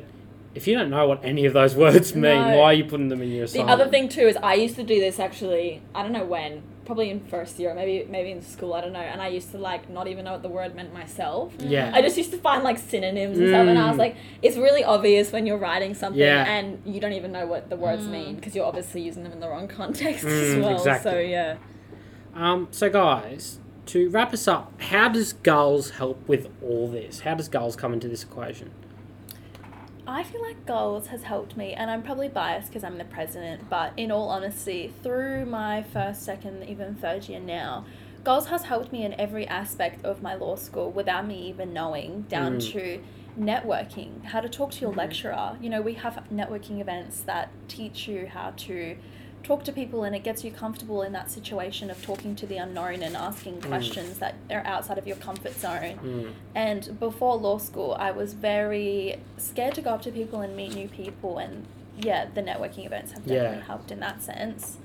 if 0.54 0.68
you 0.68 0.74
don't 0.78 0.90
know 0.90 1.06
what 1.08 1.24
any 1.24 1.46
of 1.46 1.52
those 1.52 1.74
words 1.84 2.14
mean, 2.14 2.22
No. 2.22 2.58
why 2.58 2.64
are 2.66 2.74
you 2.74 2.84
putting 2.84 3.08
them 3.08 3.22
in 3.22 3.30
your 3.30 3.46
The 3.46 3.62
other 3.62 3.88
thing 3.88 4.08
too 4.08 4.22
is 4.28 4.36
I 4.42 4.54
used 4.54 4.76
to 4.76 4.84
do 4.84 5.00
this 5.00 5.18
actually. 5.18 5.82
I 5.94 6.02
don't 6.02 6.12
know 6.12 6.24
when, 6.24 6.62
probably 6.84 7.10
in 7.10 7.18
first 7.20 7.58
year, 7.58 7.70
or 7.70 7.74
maybe 7.74 8.06
maybe 8.08 8.30
in 8.30 8.40
school. 8.40 8.72
I 8.72 8.80
don't 8.80 8.92
know. 8.92 9.00
And 9.00 9.20
I 9.20 9.28
used 9.28 9.50
to 9.50 9.58
like 9.58 9.90
not 9.90 10.06
even 10.06 10.24
know 10.26 10.32
what 10.32 10.42
the 10.42 10.48
word 10.48 10.74
meant 10.76 10.94
myself. 10.94 11.52
Yeah. 11.58 11.90
I 11.92 12.02
just 12.02 12.16
used 12.16 12.30
to 12.30 12.38
find 12.38 12.62
like 12.62 12.78
synonyms 12.78 13.36
and 13.38 13.48
stuff, 13.48 13.66
and 13.66 13.78
I 13.78 13.86
was 13.88 13.96
Mm. 13.96 13.98
like, 13.98 14.16
it's 14.42 14.56
really 14.56 14.84
obvious 14.84 15.32
when 15.32 15.44
you're 15.44 15.58
writing 15.58 15.92
something 15.94 16.20
Yeah. 16.20 16.44
and 16.48 16.80
you 16.86 17.00
don't 17.00 17.14
even 17.14 17.32
know 17.32 17.46
what 17.46 17.68
the 17.68 17.76
words 17.76 18.04
Mm. 18.04 18.10
mean 18.12 18.34
because 18.36 18.54
you're 18.54 18.66
obviously 18.66 19.00
using 19.02 19.24
them 19.24 19.32
in 19.32 19.40
the 19.40 19.48
wrong 19.48 19.66
context 19.66 20.24
Mm, 20.28 20.56
as 20.56 20.56
well. 20.64 20.74
exactly. 20.76 21.10
So 21.10 21.18
yeah. 21.18 21.56
Um, 22.34 22.68
so, 22.70 22.90
guys, 22.90 23.60
to 23.86 24.08
wrap 24.10 24.32
us 24.32 24.48
up, 24.48 24.80
how 24.80 25.08
does 25.08 25.32
GULS 25.32 25.90
help 25.90 26.26
with 26.28 26.48
all 26.62 26.88
this? 26.88 27.20
How 27.20 27.34
does 27.34 27.48
GULS 27.48 27.76
come 27.76 27.92
into 27.92 28.08
this 28.08 28.22
equation? 28.24 28.70
I 30.06 30.22
feel 30.22 30.42
like 30.42 30.66
GULS 30.66 31.06
has 31.08 31.22
helped 31.22 31.56
me, 31.56 31.72
and 31.72 31.90
I'm 31.90 32.02
probably 32.02 32.28
biased 32.28 32.68
because 32.68 32.84
I'm 32.84 32.98
the 32.98 33.04
president, 33.04 33.70
but 33.70 33.92
in 33.96 34.10
all 34.10 34.28
honesty, 34.28 34.92
through 35.02 35.46
my 35.46 35.82
first, 35.82 36.22
second, 36.22 36.64
even 36.68 36.94
third 36.96 37.28
year 37.28 37.40
now, 37.40 37.84
GULS 38.24 38.48
has 38.48 38.64
helped 38.64 38.90
me 38.92 39.04
in 39.04 39.18
every 39.18 39.46
aspect 39.46 40.04
of 40.04 40.22
my 40.22 40.34
law 40.34 40.56
school 40.56 40.90
without 40.90 41.26
me 41.26 41.48
even 41.48 41.72
knowing, 41.72 42.22
down 42.22 42.56
Mm. 42.56 42.72
to 42.72 43.00
networking, 43.38 44.24
how 44.24 44.40
to 44.40 44.48
talk 44.48 44.70
to 44.72 44.80
your 44.80 44.92
Mhm. 44.92 44.96
lecturer. 44.96 45.56
You 45.60 45.70
know, 45.70 45.80
we 45.82 45.94
have 45.94 46.22
networking 46.32 46.80
events 46.80 47.20
that 47.22 47.48
teach 47.68 48.06
you 48.08 48.26
how 48.26 48.52
to 48.56 48.96
talk 49.44 49.62
to 49.62 49.72
people 49.72 50.02
and 50.02 50.16
it 50.16 50.24
gets 50.24 50.42
you 50.42 50.50
comfortable 50.50 51.02
in 51.02 51.12
that 51.12 51.30
situation 51.30 51.90
of 51.90 52.02
talking 52.02 52.34
to 52.34 52.46
the 52.46 52.56
unknown 52.56 53.02
and 53.02 53.14
asking 53.14 53.60
questions 53.60 54.18
that 54.18 54.34
are 54.50 54.64
outside 54.66 54.98
of 54.98 55.06
your 55.06 55.16
comfort 55.16 55.52
zone. 55.54 55.98
Mm. 56.02 56.32
And 56.54 56.98
before 56.98 57.36
law 57.36 57.58
school, 57.58 57.94
I 57.98 58.10
was 58.10 58.32
very 58.32 59.20
scared 59.36 59.74
to 59.74 59.82
go 59.82 59.90
up 59.90 60.02
to 60.02 60.10
people 60.10 60.40
and 60.40 60.56
meet 60.56 60.74
new 60.74 60.88
people. 60.88 61.38
And 61.38 61.66
yeah, 62.00 62.26
the 62.34 62.42
networking 62.42 62.86
events 62.86 63.12
have 63.12 63.26
Yeah. 63.26 63.42
definitely 63.42 63.66
helped 63.66 63.90
in 63.92 64.00
that 64.00 64.22
sense. 64.22 64.78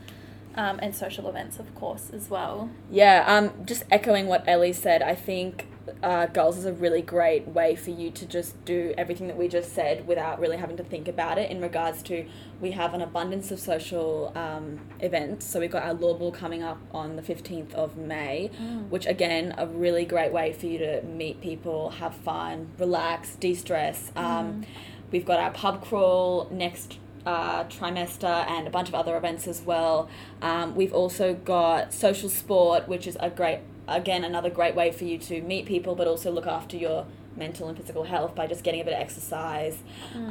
Um, 0.56 0.80
and 0.82 0.94
social 0.94 1.30
events, 1.30 1.58
of 1.58 1.74
course, 1.74 2.10
as 2.12 2.30
well. 2.30 2.70
Yeah, 2.92 3.24
um, 3.28 3.66
just 3.66 3.84
echoing 3.90 4.28
what 4.28 4.44
Elly 4.46 4.74
said, 4.74 5.02
I 5.02 5.16
think 5.16 5.68
uh, 6.04 6.28
GULS 6.28 6.58
is 6.58 6.66
a 6.66 6.74
really 6.74 7.02
great 7.02 7.48
way 7.48 7.76
for 7.76 7.90
you 7.90 8.12
to 8.12 8.26
just 8.26 8.64
do 8.66 8.94
everything 8.98 9.28
that 9.28 9.38
we 9.38 9.48
just 9.48 9.74
said 9.74 10.08
without 10.08 10.40
really 10.40 10.58
having 10.58 10.78
to 10.78 10.84
think 10.84 11.08
about 11.08 11.38
it. 11.38 11.50
In 11.50 11.62
regards 11.62 12.04
to, 12.04 12.26
we 12.62 12.72
have 12.72 12.94
an 12.94 13.02
abundance 13.02 13.52
of 13.52 13.60
social 13.60 14.32
um, 14.36 14.80
events. 15.00 15.46
So 15.46 15.60
we've 15.60 15.72
got 15.72 15.84
our 15.84 15.94
law 15.94 16.14
ball 16.14 16.32
coming 16.32 16.64
up 16.64 16.80
on 16.92 17.16
the 17.16 17.22
15th 17.22 17.74
of 17.74 17.98
May, 17.98 18.48
which 18.90 19.06
again, 19.06 19.56
a 19.58 19.66
really 19.68 20.06
great 20.06 20.32
way 20.32 20.54
for 20.54 20.68
you 20.68 20.78
to 20.80 21.02
meet 21.04 21.42
people, 21.42 21.90
have 21.92 22.14
fun, 22.16 22.70
relax, 22.78 23.36
de 23.36 23.54
stress. 23.56 24.12
Um, 24.16 24.66
We've 25.12 25.26
got 25.26 25.40
our 25.40 25.52
pub 25.52 25.84
crawl 25.84 26.48
next 26.52 26.98
uh, 27.26 27.64
trimester 27.66 28.48
and 28.48 28.68
a 28.68 28.70
bunch 28.70 28.90
of 28.90 28.96
other 28.96 29.18
events 29.18 29.48
as 29.48 29.62
well. 29.62 30.10
Um, 30.42 30.76
we've 30.76 30.94
also 30.94 31.34
got 31.34 31.94
social 31.94 32.30
sport, 32.30 32.88
which 32.88 33.08
is 33.08 33.18
a 33.20 33.30
great, 33.30 33.60
again, 33.90 34.24
another 34.24 34.50
great 34.50 34.76
way 34.76 34.92
for 34.92 35.06
you 35.06 35.18
to 35.20 35.42
meet 35.42 35.66
people, 35.66 35.96
but 35.96 36.08
also 36.08 36.32
look 36.32 36.48
after 36.48 36.78
your 36.78 37.06
mental 37.36 37.68
and 37.70 37.78
physical 37.78 38.04
health 38.04 38.36
by 38.36 38.48
just 38.48 38.64
getting 38.64 38.82
a 38.82 38.84
bit 38.84 38.94
of 38.94 39.00
exercise. 39.00 39.78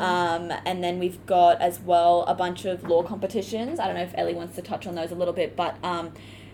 Um, 0.00 0.52
and 0.66 0.84
then 0.84 0.98
we've 0.98 1.24
got 1.26 1.60
as 1.60 1.80
well 1.80 2.24
a 2.24 2.34
bunch 2.34 2.64
of 2.64 2.84
law 2.84 3.02
competitions. 3.02 3.80
I 3.80 3.86
don't 3.86 3.96
know 3.96 4.02
if 4.02 4.14
Elly 4.14 4.34
wants 4.34 4.56
to 4.56 4.62
touch 4.62 4.86
on 4.86 4.94
those 4.94 5.10
a 5.10 5.14
little 5.14 5.34
bit, 5.34 5.56
but 5.56 5.76
um, 5.82 6.12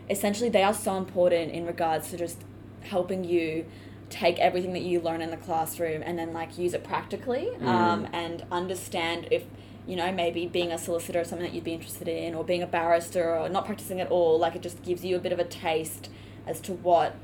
essentially 0.09 0.49
they 0.49 0.63
are 0.63 0.75
so 0.75 0.97
important 0.97 1.53
in 1.53 1.67
regards 1.67 2.11
to 2.11 2.17
just 2.17 2.43
helping 2.83 3.25
you 3.25 3.67
take 4.11 4.39
everything 4.39 4.73
that 4.75 4.83
you 4.83 5.01
learn 5.01 5.23
in 5.23 5.31
the 5.31 5.37
classroom 5.37 6.03
and 6.05 6.19
then 6.19 6.33
like 6.33 6.59
use 6.59 6.75
it 6.75 6.85
practically 6.85 7.49
um, 7.63 8.07
and 8.13 8.45
understand 8.53 9.27
if 9.31 9.45
you 9.87 9.97
know 9.97 10.13
maybe 10.13 10.47
being 10.47 10.71
a 10.71 10.79
solicitor 10.79 11.21
is 11.21 11.29
something 11.29 11.47
that 11.47 11.55
you'd 11.55 11.65
be 11.65 11.73
interested 11.73 12.07
in 12.07 12.35
or 12.35 12.45
being 12.45 12.63
a 12.63 12.67
barrister 12.67 13.37
or 13.37 13.49
not 13.49 13.65
practicing 13.65 14.01
at 14.01 14.09
all 14.09 14.39
like 14.39 14.55
it 14.55 14.63
just 14.63 14.83
gives 14.83 15.05
you 15.05 15.17
a 15.17 15.19
bit 15.19 15.33
of 15.33 15.39
a 15.39 15.45
taste 15.45 16.11
as 16.47 16.61
to 16.61 16.73
what 16.73 17.15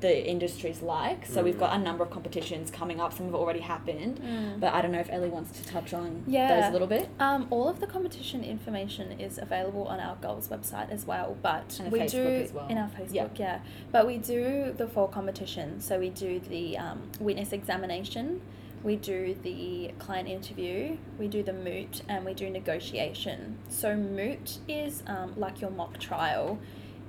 the 0.00 0.26
industry's 0.28 0.82
like 0.82 1.24
so 1.24 1.42
we've 1.42 1.58
got 1.58 1.74
a 1.74 1.78
number 1.82 2.04
of 2.04 2.10
competitions 2.10 2.70
coming 2.70 3.00
up 3.00 3.14
some 3.14 3.24
have 3.24 3.34
already 3.34 3.60
happened 3.60 4.20
but 4.60 4.74
i 4.74 4.82
don't 4.82 4.92
know 4.92 4.98
if 5.00 5.08
Elly 5.10 5.30
wants 5.30 5.58
to 5.58 5.66
touch 5.66 5.94
on 5.94 6.22
yeah. 6.26 6.60
those 6.60 6.68
a 6.68 6.72
little 6.72 6.86
bit 6.86 7.08
Um, 7.18 7.46
all 7.48 7.66
of 7.66 7.80
the 7.80 7.86
competition 7.86 8.44
information 8.44 9.18
is 9.18 9.38
available 9.38 9.84
on 9.88 9.98
our 9.98 10.16
GULS 10.16 10.48
website 10.48 10.90
as 10.90 11.06
well, 11.06 11.38
but 11.40 11.80
And 11.80 11.90
we 11.90 12.00
Facebook 12.00 12.10
do 12.10 12.26
as 12.44 12.52
well. 12.52 12.68
in 12.68 12.76
our 12.76 12.90
Facebook, 12.90 13.12
Yeah. 13.14 13.28
yeah. 13.38 13.58
But 13.90 14.06
we 14.06 14.18
do 14.18 14.74
the 14.76 14.86
four 14.86 15.08
competitions. 15.08 15.86
So 15.86 15.98
we 15.98 16.10
do 16.10 16.40
the 16.40 16.76
um, 16.76 17.10
witness 17.18 17.52
examination, 17.54 18.42
we 18.84 18.96
do 18.96 19.34
the 19.42 19.92
client 19.98 20.28
interview, 20.28 20.98
we 21.18 21.26
do 21.28 21.42
the 21.42 21.54
moot, 21.54 22.02
and 22.06 22.24
we 22.26 22.34
do 22.34 22.50
negotiation. 22.50 23.56
So 23.70 23.96
moot 23.96 24.58
is 24.68 25.02
um, 25.06 25.32
like 25.38 25.60
your 25.62 25.70
mock 25.70 25.98
trial. 25.98 26.58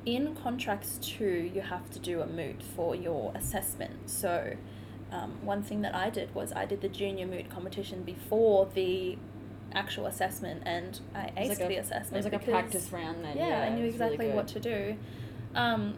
In 0.07 0.35
contracts 0.35 0.97
two, 1.01 1.51
you 1.53 1.59
have 1.59 1.89
to 1.91 1.99
do 1.99 2.21
a 2.21 2.25
moot 2.25 2.63
for 2.63 2.95
your 2.95 3.33
assessment. 3.35 4.09
So 4.09 4.55
um, 5.11 5.33
one 5.45 5.61
thing 5.61 5.81
that 5.81 5.93
I 5.93 6.09
did 6.09 6.33
was 6.33 6.53
I 6.53 6.65
did 6.65 6.79
the 6.79 6.87
junior 6.87 7.27
moot 7.27 7.49
competition 7.49 8.03
before 8.03 8.69
the 8.73 9.17
actual 9.73 10.05
assessment, 10.05 10.63
and 10.65 10.97
I 11.13 11.33
aced 11.35 11.49
like 11.49 11.57
the 11.57 11.75
a- 11.75 11.79
assessment. 11.79 12.13
it 12.13 12.15
was 12.15 12.25
like 12.31 12.41
a 12.41 12.51
practice 12.51 12.89
round 12.93 13.21
then 13.21 13.35
Yeah, 13.35 13.49
yeah, 13.49 13.61
I 13.63 13.75
knew 13.75 13.83
was 13.83 13.97
really 13.97 14.13
exactly 14.13 14.29
what 14.29 14.47
to 14.47 14.61
do. 14.61 14.95
Um, 15.53 15.95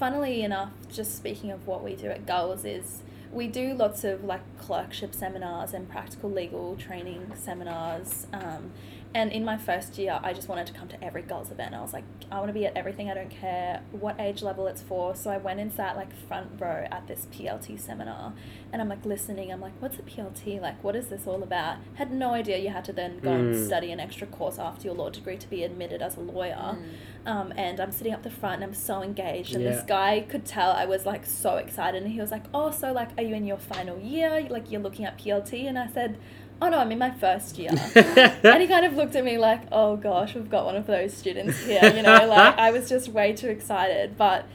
funnily 0.00 0.42
enough, 0.42 0.72
just 0.92 1.16
speaking 1.16 1.52
of 1.52 1.64
what 1.64 1.84
we 1.84 1.94
do 1.94 2.08
at 2.08 2.26
GULS 2.26 2.64
is 2.64 3.02
we 3.30 3.46
do 3.46 3.72
lots 3.74 4.02
of 4.02 4.24
like 4.24 4.42
clerkship 4.58 5.14
seminars 5.14 5.72
and 5.74 5.88
practical 5.88 6.28
legal 6.28 6.74
training 6.74 7.30
seminars. 7.36 8.26
Um, 8.32 8.72
and 9.14 9.30
in 9.32 9.44
my 9.44 9.56
first 9.56 9.96
year, 9.98 10.18
I 10.22 10.32
just 10.32 10.48
wanted 10.48 10.66
to 10.66 10.72
come 10.72 10.88
to 10.88 11.02
every 11.04 11.22
GULS 11.22 11.50
event. 11.50 11.74
I 11.74 11.80
was 11.80 11.92
like, 11.92 12.04
I 12.32 12.36
want 12.36 12.48
to 12.48 12.52
be 12.52 12.66
at 12.66 12.76
everything. 12.76 13.10
I 13.10 13.14
don't 13.14 13.30
care 13.30 13.80
what 13.92 14.18
age 14.20 14.42
level 14.42 14.66
it's 14.66 14.82
for. 14.82 15.14
So 15.14 15.30
I 15.30 15.36
went 15.38 15.60
and 15.60 15.72
sat 15.72 15.96
like 15.96 16.12
front 16.26 16.50
row 16.60 16.86
at 16.90 17.06
this 17.06 17.26
PLT 17.32 17.78
seminar, 17.78 18.32
and 18.72 18.82
I'm 18.82 18.88
like 18.88 19.04
listening. 19.06 19.52
I'm 19.52 19.60
like, 19.60 19.72
what's 19.80 19.98
a 19.98 20.02
PLT? 20.02 20.60
Like, 20.60 20.82
what 20.82 20.96
is 20.96 21.06
this 21.08 21.26
all 21.26 21.42
about? 21.42 21.76
Had 21.94 22.12
no 22.12 22.34
idea 22.34 22.58
you 22.58 22.70
had 22.70 22.84
to 22.86 22.92
then 22.92 23.18
go 23.20 23.32
and 23.32 23.54
Mm. 23.54 23.66
study 23.66 23.92
an 23.92 24.00
extra 24.00 24.26
course 24.26 24.58
after 24.58 24.86
your 24.88 24.94
law 24.96 25.10
degree 25.10 25.36
to 25.36 25.48
be 25.48 25.62
admitted 25.64 26.02
as 26.02 26.16
a 26.16 26.20
lawyer. 26.20 26.76
Mm. 26.76 26.84
Um, 27.26 27.52
and 27.56 27.80
I'm 27.80 27.92
sitting 27.92 28.12
up 28.12 28.22
the 28.22 28.30
front 28.30 28.56
and 28.56 28.64
I'm 28.64 28.74
so 28.74 29.00
engaged. 29.02 29.54
And 29.54 29.64
this 29.64 29.82
guy 29.84 30.20
could 30.28 30.44
tell 30.44 30.72
I 30.72 30.84
was 30.86 31.06
like 31.06 31.24
so 31.24 31.56
excited. 31.56 32.02
And 32.02 32.12
he 32.12 32.20
was 32.20 32.30
like, 32.30 32.44
Oh, 32.52 32.70
so 32.70 32.92
like, 32.92 33.10
are 33.16 33.22
you 33.22 33.34
in 33.34 33.46
your 33.46 33.56
final 33.58 33.98
year? 33.98 34.46
Like, 34.50 34.70
you're 34.70 34.80
looking 34.82 35.04
at 35.04 35.18
PLT? 35.18 35.66
And 35.68 35.78
I 35.78 35.86
said, 35.88 36.18
Oh, 36.62 36.68
no, 36.68 36.78
I'm 36.78 36.90
in 36.92 36.98
my 36.98 37.10
first 37.10 37.58
year. 37.58 37.70
and 37.94 38.62
he 38.62 38.66
kind 38.68 38.86
of 38.86 38.94
looked 38.94 39.16
at 39.16 39.24
me 39.24 39.36
like, 39.38 39.60
Oh 39.72 39.96
gosh, 39.96 40.34
we've 40.34 40.48
got 40.50 40.64
one 40.64 40.76
of 40.76 40.86
those 40.86 41.12
students 41.12 41.58
here. 41.64 41.84
You 41.94 42.02
know, 42.02 42.26
like, 42.26 42.58
I 42.58 42.70
was 42.70 42.88
just 42.88 43.08
way 43.08 43.32
too 43.34 43.48
excited. 43.48 44.16
But 44.16 44.46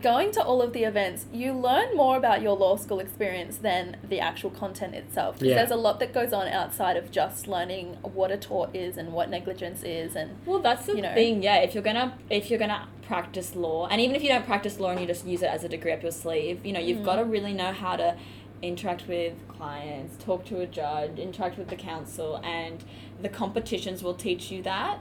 going 0.00 0.30
to 0.32 0.42
all 0.42 0.62
of 0.62 0.72
the 0.72 0.84
events, 0.84 1.26
you 1.32 1.52
learn 1.52 1.94
more 1.94 2.16
about 2.16 2.40
your 2.40 2.56
law 2.56 2.76
school 2.76 2.98
experience 3.00 3.58
than 3.58 3.96
the 4.08 4.20
actual 4.20 4.48
content 4.48 4.94
itself. 4.94 5.38
'Cause 5.38 5.48
Yeah. 5.48 5.56
There's 5.56 5.70
a 5.70 5.76
lot 5.76 6.00
that 6.00 6.14
goes 6.14 6.32
on 6.32 6.48
outside 6.48 6.96
of 6.96 7.10
just 7.10 7.46
learning 7.46 7.98
what 8.02 8.30
a 8.30 8.38
tort 8.38 8.74
is 8.74 8.96
and 8.96 9.12
what 9.12 9.28
negligence 9.28 9.82
is, 9.82 10.16
and 10.16 10.30
Well, 10.46 10.60
that's 10.60 10.86
the 10.86 10.96
you 10.96 11.02
know. 11.02 11.12
thing. 11.12 11.42
Yeah, 11.42 11.56
if 11.58 11.74
you're 11.74 11.82
gonna 11.82 12.14
if 12.30 12.48
you're 12.48 12.58
gonna 12.58 12.88
practice 13.02 13.54
law, 13.54 13.86
and 13.88 14.00
even 14.00 14.16
if 14.16 14.22
you 14.22 14.30
don't 14.30 14.46
practice 14.46 14.80
law 14.80 14.90
and 14.90 15.00
you 15.00 15.06
just 15.06 15.26
use 15.26 15.42
it 15.42 15.50
as 15.50 15.62
a 15.64 15.68
degree 15.68 15.92
up 15.92 16.02
your 16.02 16.12
sleeve, 16.12 16.64
you 16.64 16.72
know, 16.72 16.80
you've 16.80 17.00
Mm. 17.00 17.04
got 17.04 17.16
to 17.16 17.24
really 17.24 17.52
know 17.52 17.72
how 17.72 17.96
to 17.96 18.14
interact 18.62 19.08
with 19.08 19.34
clients, 19.48 20.22
talk 20.24 20.44
to 20.46 20.60
a 20.60 20.66
judge, 20.66 21.18
interact 21.18 21.58
with 21.58 21.68
the 21.68 21.76
counsel, 21.76 22.40
and 22.44 22.82
the 23.20 23.28
competitions 23.28 24.02
will 24.02 24.14
teach 24.14 24.50
you 24.50 24.62
that, 24.62 24.98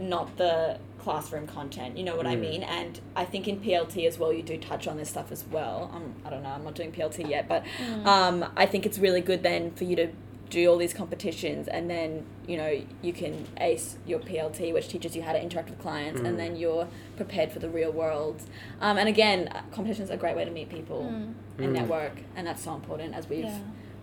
not 0.00 0.36
the 0.38 0.78
classroom 0.98 1.46
content. 1.46 1.96
You 1.96 2.04
know 2.04 2.16
what 2.16 2.26
I 2.26 2.36
Mm. 2.36 2.40
mean? 2.40 2.62
And 2.62 3.00
I 3.16 3.24
think 3.24 3.48
in 3.48 3.58
PLT 3.60 4.06
as 4.06 4.18
well, 4.18 4.32
you 4.32 4.42
do 4.42 4.58
touch 4.58 4.86
on 4.86 4.96
this 4.96 5.08
stuff 5.08 5.30
as 5.32 5.44
well. 5.50 5.90
Um, 5.94 6.14
I 6.24 6.30
don't 6.30 6.42
know. 6.42 6.50
I'm 6.50 6.64
not 6.64 6.74
doing 6.74 6.92
PLT 6.92 7.26
yet, 7.28 7.48
but 7.48 7.64
Mm. 7.78 8.06
um, 8.06 8.44
I 8.56 8.66
think 8.66 8.84
it's 8.86 8.98
really 8.98 9.20
good 9.22 9.42
then 9.42 9.70
for 9.72 9.84
you 9.84 9.96
to 9.96 10.08
do 10.50 10.68
all 10.68 10.76
these 10.76 10.92
competitions 10.92 11.68
and 11.68 11.88
then 11.88 12.24
you 12.46 12.56
know 12.56 12.82
you 13.02 13.12
can 13.12 13.46
ace 13.58 13.96
your 14.06 14.18
PLT 14.18 14.72
which 14.74 14.88
teaches 14.88 15.14
you 15.16 15.22
how 15.22 15.32
to 15.32 15.40
interact 15.42 15.70
with 15.70 15.78
clients 15.78 16.20
Mm. 16.20 16.26
and 16.28 16.38
then 16.38 16.56
you're 16.56 16.86
prepared 17.16 17.52
for 17.52 17.60
the 17.60 17.68
real 17.70 17.92
world 17.92 18.42
um, 18.80 18.98
and 18.98 19.08
again 19.08 19.48
uh, 19.48 19.62
competitions 19.72 20.10
are 20.10 20.14
a 20.14 20.16
great 20.16 20.36
way 20.36 20.44
to 20.44 20.50
meet 20.50 20.68
people 20.68 21.02
Mm. 21.04 21.34
and 21.58 21.68
Mm. 21.68 21.72
network 21.72 22.12
and 22.36 22.46
that's 22.46 22.62
so 22.64 22.74
important 22.74 23.14
as 23.14 23.28
we've 23.28 23.44
yeah. 23.44 23.58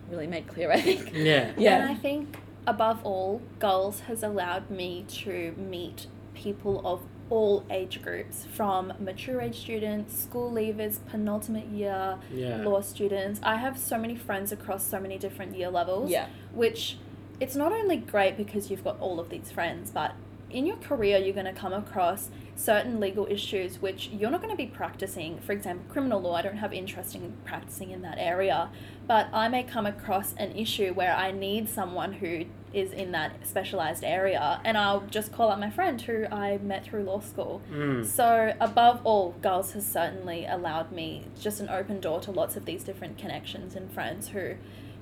really 0.10 0.28
made 0.28 0.48
clear 0.48 0.72
I 0.72 0.82
think 0.82 1.12
Yeah. 1.14 1.52
yeah 1.58 1.82
And 1.82 1.90
I 1.92 1.96
think 1.96 2.38
above 2.66 3.00
all, 3.06 3.42
GULS 3.60 4.02
has 4.02 4.24
allowed 4.24 4.70
me 4.70 5.06
to 5.24 5.54
meet 5.58 6.08
people 6.34 6.82
of 6.86 7.02
all 7.30 7.66
age 7.70 8.02
groups, 8.02 8.46
from 8.54 8.94
mature 9.00 9.42
age 9.42 9.60
students, 9.60 10.18
school 10.18 10.52
leavers, 10.52 11.00
penultimate 11.10 11.66
year, 11.66 12.18
Yeah. 12.32 12.58
law 12.64 12.82
students. 12.82 13.40
I 13.44 13.56
have 13.56 13.78
so 13.78 13.98
many 13.98 14.16
friends 14.16 14.52
across 14.52 14.86
so 14.88 15.00
many 15.00 15.18
different 15.18 15.56
year 15.56 15.70
levels. 15.70 16.10
yeah 16.10 16.28
which 16.54 16.98
it's 17.40 17.56
not 17.56 17.72
only 17.72 17.98
great 17.98 18.36
because 18.36 18.72
you've 18.72 18.84
got 18.84 19.00
all 19.00 19.20
of 19.20 19.30
these 19.30 19.52
friends, 19.52 19.92
but 19.92 20.14
in 20.50 20.66
your 20.66 20.78
career, 20.78 21.18
you're 21.18 21.34
going 21.34 21.46
to 21.46 21.54
come 21.54 21.74
across 21.74 22.30
certain 22.56 23.00
legal 23.00 23.28
issues 23.30 23.82
which 23.82 24.10
you're 24.10 24.32
not 24.32 24.42
going 24.42 24.52
to 24.52 24.58
be 24.58 24.66
practicing. 24.66 25.40
For 25.40 25.52
example, 25.52 25.86
criminal 25.92 26.20
law, 26.22 26.36
I 26.36 26.42
don't 26.42 26.58
have 26.58 26.74
interest 26.74 27.14
in 27.16 27.34
practicing 27.46 27.92
in 27.92 28.02
that 28.02 28.18
area, 28.18 28.70
but 29.06 29.28
I 29.34 29.48
may 29.48 29.64
come 29.64 29.86
across 29.86 30.34
an 30.38 30.54
issue 30.54 30.94
where 30.94 31.16
I 31.16 31.32
need 31.32 31.70
someone 31.70 32.14
who 32.14 32.46
is 32.74 32.92
in 32.92 33.12
that 33.12 33.48
specialized 33.48 34.04
area, 34.04 34.60
and 34.64 34.78
I'll 34.78 35.02
just 35.02 35.32
call 35.32 35.50
up 35.52 35.60
my 35.60 35.70
friend 35.70 36.02
who 36.02 36.26
I 36.26 36.58
met 36.58 36.84
through 36.86 37.04
law 37.04 37.20
school. 37.22 37.62
Mm. 37.72 38.06
So, 38.06 38.54
above 38.60 39.02
all, 39.06 39.36
GULS 39.42 39.72
has 39.74 39.86
certainly 39.86 40.46
allowed 40.46 40.92
me 40.92 41.26
just 41.40 41.60
an 41.60 41.70
open 41.70 42.00
door 42.02 42.20
to 42.22 42.32
lots 42.32 42.56
of 42.58 42.66
these 42.66 42.84
different 42.84 43.18
connections 43.18 43.76
and 43.76 43.92
friends 43.92 44.30
who 44.30 44.56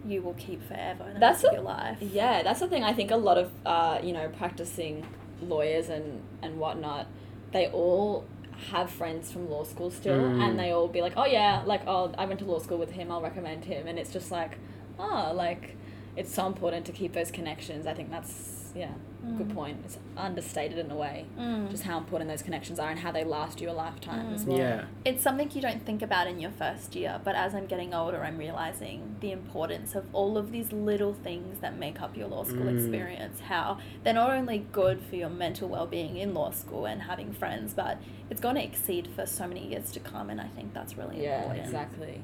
you 0.07 0.21
will 0.21 0.35
keep 0.35 0.65
forever 0.67 1.09
in 1.13 1.19
That's 1.19 1.43
a- 1.43 1.53
your 1.53 1.61
life. 1.61 1.97
Yeah, 2.01 2.43
that's 2.43 2.59
the 2.59 2.67
thing. 2.67 2.83
I 2.83 2.93
think 2.93 3.09
a 3.11 3.15
lot 3.17 3.37
of 3.37 3.51
uh, 3.65 3.99
you 4.03 4.13
know 4.13 4.29
practicing 4.29 5.05
lawyers 5.41 5.89
and 5.89 6.21
and 6.41 6.59
whatnot, 6.59 7.07
they 7.51 7.67
all 7.67 8.25
have 8.71 8.89
friends 8.89 9.31
from 9.31 9.49
law 9.49 9.63
school 9.63 9.91
still, 9.91 10.17
Mm. 10.17 10.41
and 10.41 10.59
they 10.59 10.71
all 10.71 10.87
be 10.87 11.01
like, 11.01 11.13
oh 11.17 11.25
yeah, 11.25 11.61
like 11.65 11.81
oh 11.87 12.11
I 12.17 12.25
went 12.25 12.39
to 12.39 12.45
law 12.45 12.59
school 12.59 12.77
with 12.77 12.91
him. 12.91 13.11
I'll 13.11 13.21
recommend 13.21 13.65
him, 13.65 13.87
and 13.87 13.99
it's 13.99 14.11
just 14.13 14.31
like, 14.31 14.57
oh 14.99 15.31
like, 15.35 15.75
it's 16.15 16.33
so 16.33 16.47
important 16.47 16.85
to 16.85 16.91
keep 16.91 17.13
those 17.13 17.31
connections. 17.31 17.85
I 17.87 17.93
think 17.93 18.09
that's 18.11 18.61
yeah, 18.75 18.91
good 19.37 19.47
Mm. 19.47 19.55
point. 19.55 19.77
It's 19.85 19.97
understated 20.17 20.77
in 20.77 20.91
a 20.91 20.95
way, 20.97 21.27
Mm. 21.39 21.71
just 21.71 21.83
how 21.83 21.97
important 21.97 22.29
those 22.29 22.41
connections 22.41 22.77
are 22.77 22.89
and 22.89 22.99
how 22.99 23.09
they 23.09 23.23
last 23.23 23.61
you 23.61 23.69
a 23.69 23.71
lifetime 23.71 24.33
as 24.33 24.43
Mm. 24.43 24.47
well. 24.49 24.57
Yeah. 24.57 24.83
It's 25.05 25.23
something 25.23 25.49
you 25.53 25.61
don't 25.61 25.85
think 25.85 26.01
about 26.01 26.27
in 26.27 26.41
your 26.41 26.51
first 26.51 26.93
year, 26.93 27.21
but 27.23 27.35
as 27.35 27.55
I'm 27.55 27.67
getting 27.67 27.93
older, 27.93 28.21
I'm 28.21 28.37
realizing 28.37 29.15
the 29.21 29.31
importance 29.31 29.95
of 29.95 30.03
all 30.13 30.37
of 30.37 30.51
these 30.51 30.73
little 30.73 31.13
things 31.13 31.61
that 31.61 31.77
make 31.77 32.01
up 32.01 32.17
your 32.17 32.27
law 32.27 32.43
school 32.43 32.65
Mm. 32.65 32.75
experience. 32.77 33.39
How 33.39 33.77
they're 34.03 34.13
not 34.13 34.31
only 34.31 34.65
good 34.73 35.01
for 35.01 35.15
your 35.15 35.29
mental 35.29 35.69
well 35.69 35.87
being 35.87 36.17
in 36.17 36.33
law 36.33 36.51
school 36.51 36.85
and 36.85 37.03
having 37.03 37.31
friends, 37.31 37.73
but 37.73 37.97
it's 38.29 38.41
going 38.41 38.55
to 38.55 38.63
exceed 38.63 39.07
for 39.07 39.25
so 39.25 39.47
many 39.47 39.65
years 39.65 39.89
to 39.93 40.01
come, 40.01 40.29
and 40.29 40.41
I 40.41 40.47
think 40.49 40.73
that's 40.73 40.97
really 40.97 41.23
Yeah, 41.23 41.37
important. 41.37 41.65
exactly. 41.65 42.21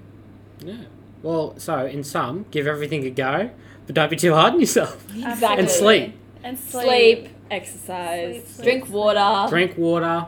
Yeah. 0.65 0.75
Well, 1.23 1.53
so 1.57 1.86
in 1.86 2.03
sum, 2.03 2.45
give 2.51 2.67
everything 2.67 3.05
a 3.05 3.10
go, 3.10 3.51
but 3.86 3.95
don't 3.95 4.10
be 4.10 4.15
too 4.15 4.34
hard 4.34 4.53
on 4.53 4.60
yourself. 4.60 5.03
Exactly. 5.15 5.60
And 5.60 5.69
sleep. 5.69 6.13
And 6.43 6.57
sleep. 6.60 6.84
Sleep, 6.86 7.27
exercise, 7.51 8.34
Sleep, 8.36 8.47
sleep, 8.47 8.63
drink 8.65 8.84
sleep. 8.86 8.95
water, 8.95 9.49
Drink 9.49 9.77
water, 9.77 10.25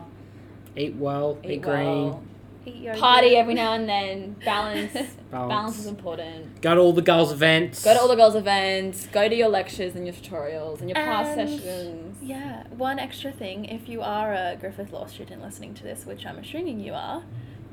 eat 0.76 0.96
well, 0.96 1.38
eat, 1.44 1.52
eat 1.52 1.62
green, 1.62 1.86
well, 2.10 2.24
Eat 2.66 2.76
yogurt. 2.76 3.00
party 3.02 3.36
every 3.36 3.56
now 3.56 3.74
and 3.74 3.90
then. 3.90 4.36
Balance. 4.46 4.94
balance. 4.94 5.16
Balance 5.32 5.80
is 5.80 5.86
important. 5.88 6.62
Go 6.62 6.76
to 6.76 6.80
all 6.82 6.94
the 6.94 7.02
GULS 7.02 7.32
events. 7.32 7.84
Go 7.84 7.94
to 7.94 8.00
all 8.00 8.08
the 8.08 8.16
GULS 8.16 8.36
events. 8.36 9.08
Go 9.08 9.28
to 9.28 9.36
your 9.36 9.50
lectures 9.50 9.96
and 9.96 10.06
your 10.06 10.14
tutorials 10.14 10.80
and 10.80 10.90
your 10.90 10.96
PASS 10.96 11.38
And- 11.38 11.50
sessions. 11.50 12.18
Yeah, 12.22 12.64
one 12.78 13.00
extra 13.00 13.32
thing 13.32 13.66
if 13.66 13.90
you 13.90 14.02
are 14.02 14.34
a 14.34 14.56
Griffith 14.60 14.94
Law 14.94 15.08
student 15.08 15.42
listening 15.42 15.74
to 15.74 15.84
this, 15.84 16.06
which 16.06 16.26
I'm 16.26 16.38
assuming 16.38 16.80
you 16.80 16.94
are, 16.94 17.24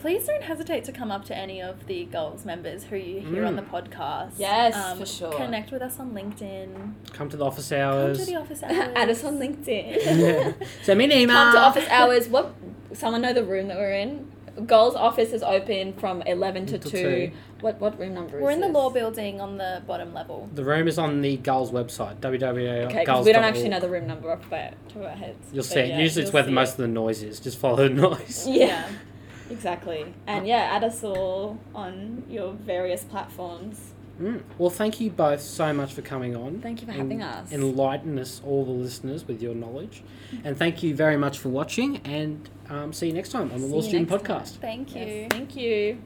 please 0.00 0.26
don't 0.26 0.42
hesitate 0.42 0.84
to 0.84 0.92
come 0.92 1.10
up 1.10 1.24
to 1.26 1.36
any 1.36 1.60
of 1.60 1.86
the 1.86 2.04
GULS 2.06 2.44
members 2.44 2.84
who 2.84 2.96
you 2.96 3.20
hear 3.20 3.44
on 3.44 3.54
Mm. 3.54 3.56
the 3.56 3.62
podcast. 3.62 4.26
Um, 4.26 4.32
Yes, 4.38 4.98
for 4.98 5.06
sure. 5.06 5.32
Connect 5.32 5.70
with 5.72 5.82
us 5.82 6.00
on 6.00 6.12
LinkedIn. 6.12 6.92
Come 7.12 7.28
to 7.28 7.36
the 7.36 7.44
office 7.44 7.70
hours. 7.72 7.92
Come 7.92 8.06
hours. 8.08 8.18
to 8.18 8.24
the 8.26 8.36
office 8.36 8.62
hours. 8.62 8.88
Add 8.96 9.08
us 9.10 9.24
on 9.24 9.38
LinkedIn. 9.38 10.18
Yeah. 10.18 10.52
Send 10.82 10.98
me 10.98 11.04
an 11.04 11.12
email. 11.12 11.36
Come 11.36 11.52
to 11.52 11.58
office 11.60 11.88
hours. 11.90 12.28
What? 12.28 12.54
Someone 12.92 13.22
know 13.22 13.32
the 13.32 13.44
room 13.44 13.68
that 13.68 13.76
we're 13.76 13.92
in? 13.92 14.30
GULS 14.66 14.94
office 14.96 15.32
is 15.32 15.42
open 15.42 15.92
from 15.94 16.22
eleven 16.22 16.66
to 16.66 16.78
Till 16.78 16.90
two. 16.90 16.98
two. 17.02 17.30
What 17.60 17.78
what 17.80 17.98
room 18.00 18.14
number 18.14 18.38
is 18.38 18.42
We're 18.42 18.50
in 18.50 18.60
the 18.60 18.68
law 18.68 18.90
building 18.90 19.40
on 19.40 19.58
the 19.58 19.80
bottom 19.86 20.12
level. 20.12 20.48
The 20.54 20.64
room 20.64 20.88
is 20.88 20.98
on 20.98 21.20
the 21.22 21.36
GULS 21.36 21.70
website, 21.70 22.16
www.gulls.org. 22.16 22.86
Okay, 22.90 22.98
because 23.00 23.24
we 23.24 23.32
don't 23.32 23.44
actually 23.44 23.68
know 23.68 23.80
the 23.80 23.88
room 23.88 24.06
number 24.08 24.30
off 24.32 24.48
by 24.50 24.72
top 24.88 24.96
of 24.96 25.02
our 25.04 25.10
heads. 25.10 25.38
You'll 25.52 25.62
see 25.62 25.80
it. 25.80 25.88
yeah, 25.90 25.98
Usually 26.00 26.24
it's 26.24 26.32
where 26.32 26.42
the 26.42 26.50
most 26.50 26.70
it. 26.70 26.72
of 26.72 26.78
the 26.78 26.88
noise 26.88 27.22
is. 27.22 27.38
Just 27.38 27.58
follow 27.58 27.76
the 27.76 27.90
noise. 27.90 28.46
Yeah. 28.48 28.88
Exactly. 29.50 30.14
And 30.26 30.46
yeah, 30.46 30.70
add 30.72 30.84
us 30.84 31.02
all 31.02 31.58
on 31.74 32.24
your 32.28 32.52
various 32.52 33.04
platforms. 33.04 33.92
Mm. 34.20 34.42
Well, 34.58 34.70
thank 34.70 35.00
you 35.00 35.10
both 35.10 35.40
so 35.40 35.72
much 35.72 35.94
for 35.94 36.02
coming 36.02 36.36
on. 36.36 36.60
Thank 36.60 36.82
you 36.82 36.86
for 36.86 36.92
and 36.92 37.00
having 37.00 37.22
us. 37.22 37.50
Enlighten 37.52 38.18
us, 38.18 38.42
all 38.44 38.64
the 38.64 38.70
listeners, 38.70 39.26
with 39.26 39.40
your 39.42 39.54
knowledge. 39.54 40.02
And 40.44 40.56
thank 40.58 40.82
you 40.82 40.94
very 40.94 41.16
much 41.16 41.38
for 41.38 41.48
watching. 41.48 41.98
And 41.98 42.48
um, 42.68 42.92
see 42.92 43.06
you 43.08 43.12
next 43.14 43.30
time 43.30 43.50
on 43.50 43.60
the 43.62 43.66
See 43.66 43.72
Law 43.72 43.80
Student 43.80 44.10
next 44.10 44.24
time. 44.24 44.40
Podcast. 44.40 44.56
Thank 44.60 44.94
you. 44.94 45.00
Yes, 45.02 45.28
thank 45.30 45.56
you. 45.56 46.02